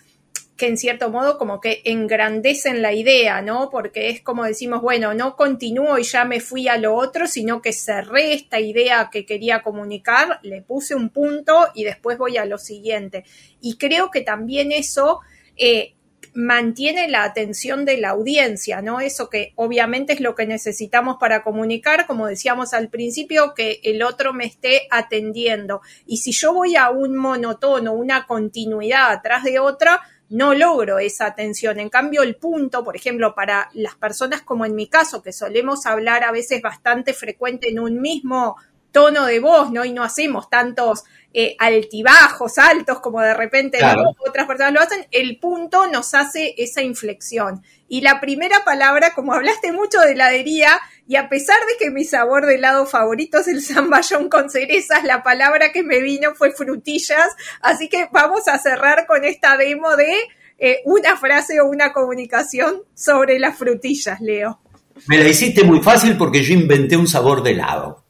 que 0.57 0.67
en 0.67 0.79
cierto 0.79 1.11
modo 1.11 1.39
como 1.39 1.61
que 1.61 1.81
engrandecen 1.85 2.83
la 2.83 2.93
idea, 2.93 3.41
¿no? 3.41 3.71
Porque 3.71 4.09
es 4.09 4.21
como 4.21 4.43
decimos, 4.43 4.83
bueno, 4.83 5.15
no 5.15 5.37
continúo 5.37 5.97
y 5.97 6.03
ya 6.03 6.25
me 6.25 6.41
fui 6.41 6.67
a 6.67 6.77
lo 6.77 6.97
otro, 6.97 7.29
sino 7.29 7.63
que 7.63 7.73
cerré 7.73 8.33
esta 8.33 8.59
idea 8.59 9.11
que 9.13 9.25
quería 9.25 9.63
comunicar, 9.63 10.41
le 10.43 10.63
puse 10.63 10.97
un 10.97 11.11
punto 11.11 11.69
y 11.73 11.85
después 11.85 12.19
voy 12.19 12.37
a 12.37 12.47
lo 12.47 12.59
siguiente. 12.59 13.23
Y 13.61 13.79
creo 13.79 14.11
que 14.11 14.23
también 14.23 14.73
eso 14.73 15.21
eh, 15.57 15.95
mantiene 16.39 17.09
la 17.09 17.25
atención 17.25 17.85
de 17.85 17.97
la 17.97 18.11
audiencia, 18.11 18.81
¿no? 18.81 19.01
Eso 19.01 19.29
que 19.29 19.55
obviamente 19.57 20.13
es 20.13 20.21
lo 20.21 20.37
que 20.37 20.47
necesitamos 20.47 21.17
para 21.19 21.43
comunicar, 21.43 22.07
como 22.07 22.29
decíamos 22.29 22.75
al 22.75 22.91
principio, 22.91 23.55
que 23.57 23.81
el 23.83 24.05
otro 24.05 24.33
me 24.33 24.45
esté 24.45 24.83
atendiendo. 24.93 25.81
Y 26.07 26.19
si 26.19 26.31
yo 26.31 26.55
voy 26.55 26.77
a 26.77 26.91
un 26.91 27.17
monotono, 27.17 27.93
una 27.93 28.25
continuidad 28.29 29.11
atrás 29.11 29.43
de 29.43 29.59
otra, 29.59 30.01
no 30.29 30.55
logro 30.55 31.01
esa 31.01 31.27
atención. 31.27 31.81
En 31.81 31.89
cambio, 31.89 32.23
el 32.23 32.37
punto, 32.37 32.85
por 32.85 32.95
ejemplo, 32.95 33.35
para 33.35 33.69
las 33.73 33.97
personas 33.97 34.43
como 34.43 34.65
en 34.65 34.77
mi 34.77 34.87
caso, 34.87 35.25
que 35.25 35.33
solemos 35.33 35.87
hablar 35.87 36.23
a 36.23 36.31
veces 36.31 36.63
bastante 36.63 37.15
frecuente 37.15 37.69
en 37.69 37.81
un 37.81 38.01
mismo 38.01 38.55
tono 38.93 39.27
de 39.27 39.41
voz, 39.41 39.71
¿no? 39.71 39.85
Y 39.85 39.93
no 39.93 40.03
hacemos 40.03 40.49
tantos 40.49 41.05
eh, 41.35 41.57
altibajos, 41.59 42.57
altos, 42.59 43.01
como 43.01 43.21
de 43.21 43.35
repente 43.35 43.79
otras 44.27 44.47
personas 44.47 44.73
lo 44.73 44.81
hacen, 44.81 45.07
el 45.11 45.39
punto 45.39 45.87
nos 45.87 46.15
hace 46.15 46.55
esa 46.57 46.83
inflexión. 46.83 47.63
Y 47.87 48.01
la 48.01 48.21
primera 48.21 48.65
palabra, 48.65 49.15
como 49.15 49.35
hablaste 49.35 49.73
mucho 49.73 50.01
de 50.01 50.13
heladería, 50.13 50.79
y 51.07 51.17
a 51.17 51.29
pesar 51.29 51.59
de 51.59 51.85
que 51.85 51.91
mi 51.91 52.05
sabor 52.05 52.47
de 52.47 52.57
helado 52.57 52.87
favorito 52.87 53.39
es 53.39 53.49
el 53.49 53.63
zamballón 53.63 54.29
con 54.29 54.51
cerezas, 54.51 55.05
la 55.05 55.23
palabra 55.23 55.71
que 55.71 55.83
me 55.83 56.01
vino 56.01 56.35
fue 56.35 56.53
frutillas, 56.53 57.29
así 57.61 57.89
que 57.89 58.09
vamos 58.11 58.49
a 58.49 58.59
cerrar 58.59 59.07
con 59.07 59.25
esta 59.25 59.57
demo 59.57 59.97
de 59.97 60.15
eh, 60.59 60.81
una 60.87 61.17
frase 61.17 61.61
o 61.61 61.67
una 61.67 61.93
comunicación 61.93 62.83
sobre 62.95 63.39
las 63.39 63.57
frutillas, 63.57 64.21
Leo. 64.21 64.61
Me 65.07 65.19
la 65.19 65.29
hiciste 65.29 65.63
muy 65.63 65.81
fácil 65.81 66.17
porque 66.17 66.43
yo 66.43 66.55
inventé 66.55 66.97
un 66.97 67.07
sabor 67.07 67.43
de 67.43 67.53
helado. 67.53 68.08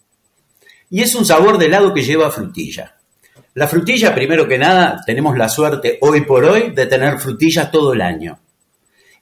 Y 0.90 1.03
es 1.03 1.14
un 1.14 1.24
sabor 1.24 1.59
de 1.59 1.66
helado 1.66 1.92
que 1.92 2.03
lleva 2.03 2.31
frutilla. 2.31 2.96
La 3.55 3.66
frutilla, 3.66 4.14
primero 4.14 4.46
que 4.46 4.59
nada, 4.59 5.03
tenemos 5.05 5.37
la 5.37 5.48
suerte 5.48 5.98
hoy 6.01 6.22
por 6.22 6.44
hoy 6.44 6.70
de 6.70 6.87
tener 6.87 7.18
frutillas 7.18 7.70
todo 7.70 7.92
el 7.92 8.01
año. 8.01 8.38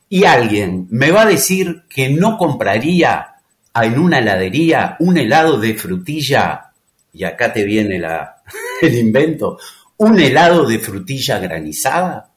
Y 0.08 0.24
alguien 0.24 0.86
me 0.90 1.10
va 1.10 1.22
a 1.22 1.26
decir 1.26 1.84
que 1.88 2.10
no 2.10 2.36
compraría 2.36 3.36
en 3.74 3.98
una 3.98 4.18
heladería 4.18 4.96
un 5.00 5.16
helado 5.16 5.58
de 5.58 5.74
frutilla, 5.74 6.72
y 7.12 7.24
acá 7.24 7.52
te 7.52 7.64
viene 7.64 7.98
la, 7.98 8.42
el 8.82 8.94
invento, 8.94 9.58
un 9.98 10.18
helado 10.18 10.66
de 10.66 10.78
frutilla 10.78 11.38
granizada. 11.38 12.30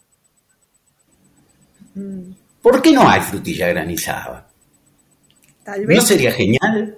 Mm. 1.96 2.32
¿Por 2.62 2.82
qué 2.82 2.92
no 2.92 3.08
hay 3.08 3.22
frutilla 3.22 3.70
granizada? 3.70 4.48
Tal 5.64 5.86
vez. 5.86 5.98
¿No 5.98 6.04
sería 6.04 6.32
genial? 6.32 6.98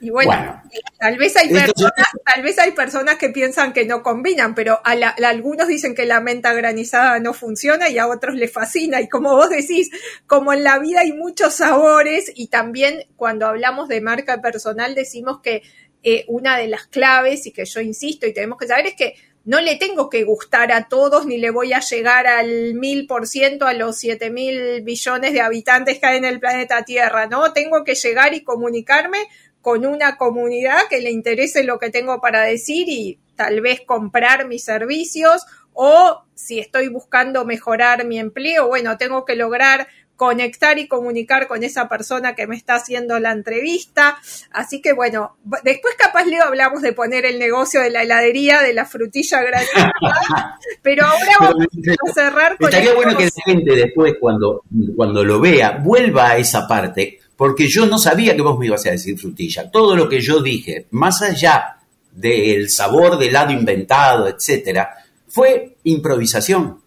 Y 0.00 0.08
bueno, 0.08 0.62
tal 0.98 1.18
vez 1.18 1.36
hay 1.36 1.50
personas, 1.50 2.08
tal 2.24 2.42
vez 2.42 2.58
hay 2.58 2.70
personas 2.72 3.16
que 3.16 3.28
piensan 3.28 3.74
que 3.74 3.84
no 3.84 4.02
combinan, 4.02 4.54
pero 4.54 4.80
a, 4.82 4.92
algunos 4.92 5.68
dicen 5.68 5.94
que 5.94 6.06
la 6.06 6.20
menta 6.20 6.54
granizada 6.54 7.18
no 7.20 7.34
funciona 7.34 7.90
y 7.90 7.98
a 7.98 8.08
otros 8.08 8.34
les 8.34 8.50
fascina. 8.50 9.00
Y 9.02 9.08
como 9.08 9.36
vos 9.36 9.50
decís, 9.50 9.90
como 10.26 10.54
en 10.54 10.64
la 10.64 10.78
vida 10.78 11.00
hay 11.00 11.12
muchos 11.12 11.54
sabores 11.54 12.32
y 12.34 12.48
también 12.48 13.04
cuando 13.16 13.46
hablamos 13.46 13.88
de 13.88 14.00
marca 14.00 14.40
personal 14.40 14.94
decimos 14.94 15.40
que 15.42 15.62
eh, 16.02 16.24
una 16.28 16.56
de 16.56 16.68
las 16.68 16.86
claves 16.86 17.46
y 17.46 17.52
que 17.52 17.66
yo 17.66 17.80
insisto 17.82 18.26
y 18.26 18.32
tenemos 18.32 18.58
que 18.58 18.66
saber 18.66 18.86
es 18.86 18.94
que 18.94 19.16
no 19.44 19.60
le 19.60 19.76
tengo 19.76 20.08
que 20.08 20.24
gustar 20.24 20.72
a 20.72 20.88
todos 20.88 21.26
ni 21.26 21.38
le 21.38 21.50
voy 21.50 21.72
a 21.72 21.80
llegar 21.80 22.26
al 22.26 22.74
mil 22.74 23.06
por 23.06 23.26
ciento 23.26 23.66
a 23.66 23.72
los 23.72 23.98
siete 23.98 24.30
mil 24.30 24.82
billones 24.82 25.32
de 25.32 25.40
habitantes 25.40 25.98
que 25.98 26.06
hay 26.06 26.18
en 26.18 26.24
el 26.24 26.40
planeta 26.40 26.84
Tierra, 26.84 27.26
¿no? 27.26 27.52
Tengo 27.52 27.84
que 27.84 27.94
llegar 27.94 28.32
y 28.34 28.44
comunicarme 28.44 29.18
con 29.62 29.86
una 29.86 30.16
comunidad 30.16 30.80
que 30.88 31.00
le 31.00 31.10
interese 31.10 31.64
lo 31.64 31.78
que 31.78 31.90
tengo 31.90 32.20
para 32.20 32.42
decir 32.42 32.88
y 32.88 33.18
tal 33.36 33.60
vez 33.60 33.80
comprar 33.86 34.46
mis 34.46 34.64
servicios 34.64 35.46
o 35.72 36.22
si 36.34 36.58
estoy 36.58 36.88
buscando 36.88 37.44
mejorar 37.44 38.04
mi 38.04 38.18
empleo, 38.18 38.68
bueno, 38.68 38.98
tengo 38.98 39.24
que 39.24 39.36
lograr 39.36 39.88
conectar 40.20 40.78
y 40.78 40.86
comunicar 40.86 41.48
con 41.48 41.64
esa 41.64 41.88
persona 41.88 42.34
que 42.34 42.46
me 42.46 42.54
está 42.54 42.74
haciendo 42.74 43.18
la 43.18 43.32
entrevista. 43.32 44.18
Así 44.50 44.82
que 44.82 44.92
bueno, 44.92 45.38
después 45.64 45.94
capaz 45.96 46.26
Leo 46.26 46.44
hablamos 46.44 46.82
de 46.82 46.92
poner 46.92 47.24
el 47.24 47.38
negocio 47.38 47.80
de 47.80 47.88
la 47.88 48.02
heladería, 48.02 48.60
de 48.60 48.74
la 48.74 48.84
frutilla 48.84 49.40
gratuita, 49.40 49.92
pero 50.82 51.06
ahora 51.06 51.32
vamos 51.40 51.66
a 52.06 52.12
cerrar 52.12 52.58
con... 52.58 52.68
Estaría 52.68 52.92
bueno 52.92 53.16
que 53.16 53.24
la 53.24 53.30
gente 53.46 53.74
después 53.74 54.12
cuando, 54.20 54.64
cuando 54.94 55.24
lo 55.24 55.40
vea 55.40 55.80
vuelva 55.82 56.32
a 56.32 56.36
esa 56.36 56.68
parte 56.68 57.19
porque 57.40 57.68
yo 57.68 57.86
no 57.86 57.96
sabía 57.96 58.36
que 58.36 58.42
vos 58.42 58.58
me 58.58 58.66
ibas 58.66 58.84
a 58.84 58.90
decir 58.90 59.18
frutilla. 59.18 59.70
Todo 59.70 59.96
lo 59.96 60.10
que 60.10 60.20
yo 60.20 60.42
dije, 60.42 60.88
más 60.90 61.22
allá 61.22 61.78
del 62.12 62.68
sabor 62.68 63.18
del 63.18 63.32
lado 63.32 63.50
inventado, 63.50 64.28
etcétera, 64.28 64.90
fue 65.26 65.78
improvisación. 65.84 66.82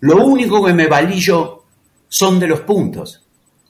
Lo 0.00 0.26
único 0.26 0.64
que 0.64 0.72
me 0.72 0.88
valí 0.88 1.20
yo 1.20 1.64
son 2.08 2.40
de 2.40 2.48
los 2.48 2.62
puntos, 2.62 3.22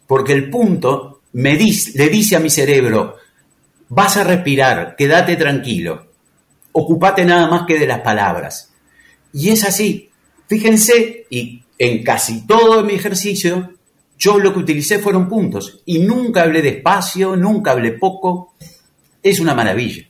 porque 0.06 0.32
el 0.32 0.48
punto 0.48 1.20
me 1.34 1.58
dice, 1.58 1.92
le 1.94 2.08
dice 2.08 2.36
a 2.36 2.40
mi 2.40 2.48
cerebro, 2.48 3.16
vas 3.90 4.16
a 4.16 4.24
respirar, 4.24 4.96
quédate 4.96 5.36
tranquilo, 5.36 6.06
ocupate 6.72 7.22
nada 7.26 7.48
más 7.48 7.66
que 7.66 7.78
de 7.78 7.86
las 7.86 8.00
palabras. 8.00 8.72
Y 9.34 9.50
es 9.50 9.62
así. 9.62 10.08
Fíjense, 10.46 11.26
y 11.28 11.62
en 11.76 12.02
casi 12.02 12.46
todo 12.46 12.82
mi 12.82 12.94
ejercicio 12.94 13.75
yo 14.18 14.38
lo 14.38 14.52
que 14.52 14.60
utilicé 14.60 14.98
fueron 14.98 15.28
puntos 15.28 15.82
y 15.84 15.98
nunca 15.98 16.42
hablé 16.42 16.62
despacio, 16.62 17.36
nunca 17.36 17.72
hablé 17.72 17.92
poco. 17.92 18.54
Es 19.22 19.40
una 19.40 19.54
maravilla. 19.54 20.04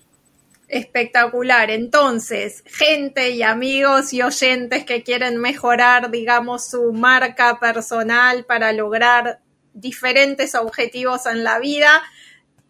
Espectacular. 0.69 1.71
Entonces, 1.71 2.63
gente 2.67 3.31
y 3.31 3.43
amigos 3.43 4.13
y 4.13 4.23
oyentes 4.23 4.85
que 4.85 5.03
quieren 5.03 5.39
mejorar, 5.39 6.11
digamos, 6.11 6.69
su 6.69 6.93
marca 6.93 7.59
personal 7.61 8.45
para 8.45 8.73
lograr 8.73 9.41
diferentes 9.73 10.55
objetivos 10.55 11.27
en 11.27 11.45
la 11.45 11.59
vida, 11.59 12.03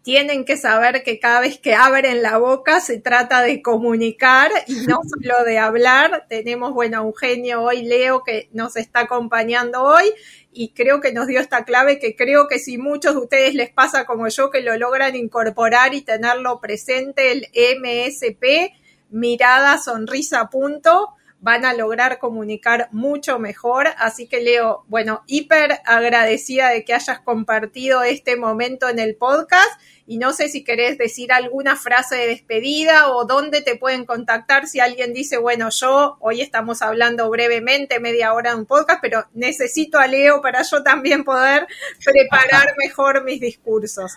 tienen 0.06 0.44
que 0.44 0.56
saber 0.56 1.02
que 1.02 1.18
cada 1.18 1.40
vez 1.40 1.58
que 1.58 1.74
abren 1.74 2.22
la 2.22 2.38
boca 2.38 2.78
se 2.78 3.00
trata 3.00 3.42
de 3.42 3.60
comunicar 3.60 4.52
y 4.68 4.86
no 4.86 5.00
solo 5.08 5.42
de 5.42 5.58
hablar. 5.58 6.26
Tenemos, 6.28 6.74
bueno, 6.74 6.98
Eugenio 6.98 7.62
hoy, 7.62 7.82
Leo, 7.82 8.22
que 8.22 8.48
nos 8.52 8.76
está 8.76 9.00
acompañando 9.00 9.82
hoy 9.82 10.04
y 10.52 10.72
creo 10.74 11.00
que 11.00 11.12
nos 11.12 11.26
dio 11.26 11.40
esta 11.40 11.64
clave 11.64 11.98
que 11.98 12.14
creo 12.14 12.46
que 12.46 12.60
si 12.60 12.78
muchos 12.78 13.14
de 13.14 13.20
ustedes 13.20 13.54
les 13.56 13.70
pasa 13.70 14.06
como 14.06 14.28
yo, 14.28 14.52
que 14.52 14.60
lo 14.60 14.76
logran 14.76 15.16
incorporar 15.16 15.92
y 15.92 16.02
tenerlo 16.02 16.60
presente, 16.60 17.32
el 17.32 17.48
MSP, 17.80 18.74
mirada, 19.10 19.76
sonrisa, 19.78 20.50
punto, 20.50 21.16
van 21.40 21.64
a 21.64 21.74
lograr 21.74 22.20
comunicar 22.20 22.88
mucho 22.92 23.40
mejor. 23.40 23.88
Así 23.98 24.28
que 24.28 24.40
Leo, 24.40 24.84
bueno, 24.86 25.24
hiper 25.26 25.80
agradecida 25.84 26.70
de 26.70 26.84
que 26.84 26.94
hayas 26.94 27.18
compartido 27.18 28.04
este 28.04 28.36
momento 28.36 28.88
en 28.88 29.00
el 29.00 29.16
podcast 29.16 29.80
y 30.06 30.18
no 30.18 30.32
sé 30.32 30.48
si 30.48 30.62
querés 30.62 30.98
decir 30.98 31.32
alguna 31.32 31.74
frase 31.74 32.16
de 32.16 32.28
despedida 32.28 33.08
o 33.08 33.24
dónde 33.24 33.60
te 33.60 33.76
pueden 33.76 34.04
contactar 34.04 34.68
si 34.68 34.78
alguien 34.78 35.12
dice, 35.12 35.36
bueno, 35.36 35.68
yo 35.70 36.16
hoy 36.20 36.40
estamos 36.40 36.80
hablando 36.80 37.28
brevemente, 37.28 37.98
media 37.98 38.32
hora 38.32 38.50
de 38.50 38.56
un 38.56 38.66
podcast, 38.66 39.00
pero 39.02 39.26
necesito 39.34 39.98
a 39.98 40.06
Leo 40.06 40.40
para 40.40 40.62
yo 40.62 40.82
también 40.82 41.24
poder 41.24 41.66
preparar 42.04 42.74
mejor 42.78 43.24
mis 43.24 43.40
discursos. 43.40 44.12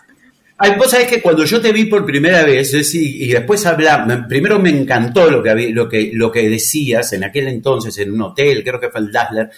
Ay, 0.62 0.74
vos 0.78 0.92
sabés 0.92 1.08
que 1.08 1.22
cuando 1.22 1.46
yo 1.46 1.62
te 1.62 1.72
vi 1.72 1.86
por 1.86 2.06
primera 2.06 2.44
vez, 2.44 2.74
y, 2.94 3.24
y 3.24 3.32
después 3.32 3.66
hablar, 3.66 4.28
primero 4.28 4.60
me 4.60 4.70
encantó 4.70 5.32
lo 5.32 5.42
que, 5.42 5.70
lo, 5.70 5.88
que, 5.88 6.12
lo 6.14 6.32
que 6.32 6.50
decías 6.50 7.14
en 7.14 7.24
aquel 7.24 7.48
entonces 7.48 7.98
en 7.98 8.12
un 8.12 8.22
hotel, 8.22 8.62
creo 8.64 8.80
que 8.80 8.90
fue 8.90 9.00
el 9.00 9.12
Dazzler, 9.12 9.50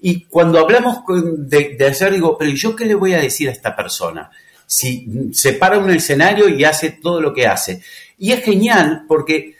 y 0.00 0.24
cuando 0.26 0.60
hablamos 0.60 0.98
de, 1.36 1.76
de 1.76 1.86
hacer, 1.86 2.12
digo, 2.12 2.38
pero 2.38 2.52
¿yo 2.52 2.76
qué 2.76 2.84
le 2.84 2.94
voy 2.94 3.14
a 3.14 3.20
decir 3.20 3.48
a 3.48 3.52
esta 3.52 3.74
persona? 3.74 4.30
Si 4.66 5.30
se 5.32 5.54
para 5.54 5.78
un 5.78 5.90
escenario 5.90 6.48
y 6.48 6.64
hace 6.64 6.90
todo 6.90 7.20
lo 7.20 7.32
que 7.32 7.46
hace. 7.46 7.82
Y 8.18 8.32
es 8.32 8.42
genial 8.42 9.04
porque 9.06 9.54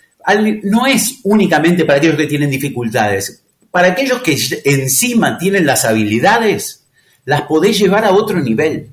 no 0.63 0.87
es 0.87 1.21
únicamente 1.25 1.85
para 1.85 1.99
aquellos 1.99 2.17
que 2.17 2.27
tienen 2.27 2.51
dificultades, 2.51 3.43
para 3.71 3.89
aquellos 3.89 4.23
que 4.23 4.37
encima 4.65 5.37
tienen 5.39 5.67
las 5.67 5.85
habilidades, 5.85 6.85
las 7.25 7.43
podés 7.43 7.79
llevar 7.79 8.05
a 8.05 8.13
otro 8.13 8.41
nivel, 8.41 8.89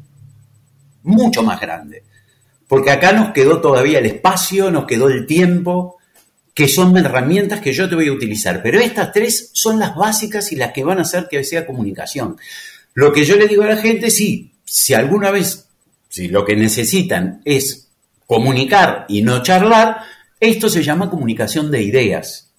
mucho 1.03 1.43
más 1.43 1.59
grande. 1.59 2.03
Porque 2.67 2.91
acá 2.91 3.11
nos 3.11 3.31
quedó 3.31 3.59
todavía 3.59 3.99
el 3.99 4.05
espacio, 4.05 4.71
nos 4.71 4.85
quedó 4.85 5.09
el 5.09 5.25
tiempo, 5.25 5.97
que 6.53 6.67
son 6.67 6.95
herramientas 6.97 7.61
que 7.61 7.73
yo 7.73 7.89
te 7.89 7.95
voy 7.95 8.07
a 8.07 8.13
utilizar. 8.13 8.61
Pero 8.63 8.79
estas 8.79 9.11
tres 9.11 9.51
son 9.53 9.79
las 9.79 9.95
básicas 9.95 10.51
y 10.51 10.55
las 10.55 10.71
que 10.71 10.83
van 10.83 10.99
a 10.99 11.01
hacer 11.01 11.27
que 11.29 11.43
sea 11.43 11.65
comunicación. 11.65 12.37
Lo 12.93 13.11
que 13.11 13.23
yo 13.23 13.35
le 13.35 13.47
digo 13.47 13.63
a 13.63 13.67
la 13.67 13.77
gente, 13.77 14.09
sí, 14.09 14.53
si 14.65 14.93
alguna 14.93 15.31
vez 15.31 15.67
si 16.11 16.27
lo 16.27 16.43
que 16.43 16.57
necesitan 16.57 17.41
es 17.45 17.87
comunicar 18.27 19.05
y 19.07 19.21
no 19.21 19.41
charlar, 19.41 20.01
esto 20.41 20.69
se 20.69 20.83
llama 20.83 21.09
comunicación 21.09 21.71
de 21.71 21.81
ideas. 21.81 22.51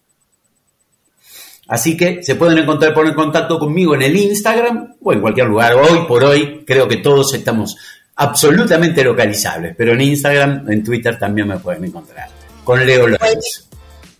Así 1.68 1.94
que 1.94 2.22
se 2.22 2.34
pueden 2.36 2.56
encontrar, 2.58 2.94
poner 2.94 3.10
en 3.10 3.16
contacto 3.16 3.58
conmigo 3.58 3.94
en 3.94 4.02
el 4.02 4.16
Instagram 4.16 4.94
o 5.02 5.12
en 5.12 5.20
cualquier 5.20 5.48
lugar. 5.48 5.74
Hoy 5.74 6.06
por 6.08 6.24
hoy 6.24 6.64
creo 6.66 6.88
que 6.88 6.96
todos 6.96 7.34
estamos 7.34 7.76
absolutamente 8.16 9.04
localizables, 9.04 9.74
pero 9.76 9.92
en 9.92 10.00
Instagram, 10.00 10.70
en 10.70 10.82
Twitter 10.82 11.18
también 11.18 11.48
me 11.48 11.58
pueden 11.58 11.84
encontrar. 11.84 12.30
Con 12.64 12.84
Leo 12.86 13.06
López. 13.06 13.68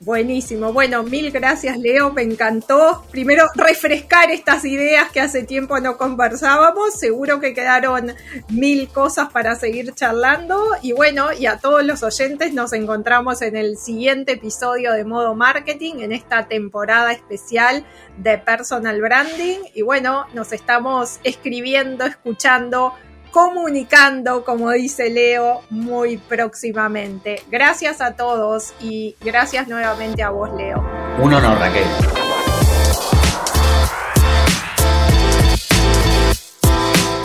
Buenísimo. 0.05 0.73
Bueno, 0.73 1.05
mil 1.05 1.31
gracias, 1.31 1.79
Leo. 1.79 2.13
Me 2.13 2.23
encantó. 2.23 3.05
Primero, 3.13 3.45
refrescar 3.55 4.33
estas 4.33 4.65
ideas 4.65 5.13
que 5.13 5.21
hace 5.21 5.45
tiempo 5.45 5.79
no 5.79 5.97
conversábamos. 5.97 6.95
Seguro 6.99 7.39
que 7.39 7.55
quedaron 7.55 8.13
mil 8.49 8.89
cosas 8.89 9.31
para 9.31 9.55
seguir 9.55 9.95
charlando. 9.95 10.61
Y 10.83 10.91
bueno, 10.91 11.33
y 11.33 11.47
a 11.47 11.59
todos 11.59 11.85
los 11.85 12.03
oyentes 12.03 12.53
nos 12.53 12.73
encontramos 12.73 13.43
en 13.43 13.57
el 13.57 13.79
siguiente 13.79 14.33
episodio 14.33 14.93
de 14.93 15.05
Modo 15.05 15.37
Marketing, 15.37 16.01
en 16.01 16.11
esta 16.11 16.49
temporada 16.49 17.13
especial 17.13 17.87
de 18.17 18.39
Personal 18.39 19.01
Branding. 19.01 19.59
Y 19.73 19.83
bueno, 19.83 20.27
nos 20.35 20.53
estamos 20.53 21.21
escribiendo, 21.23 22.07
escuchando 22.07 22.93
comunicando, 23.33 24.45
como 24.45 24.71
dice 24.71 25.11
Leo, 25.11 25.63
muy 25.71 26.19
próximamente. 26.19 27.43
Gracias 27.51 28.01
a 28.01 28.15
todos 28.15 28.75
y 28.81 29.17
gracias 29.21 29.67
nuevamente 29.67 30.23
a 30.23 30.31
vos, 30.31 30.51
Leo. 30.55 30.79
Un 31.19 31.35
honor, 31.35 31.59
Raquel. 31.59 31.85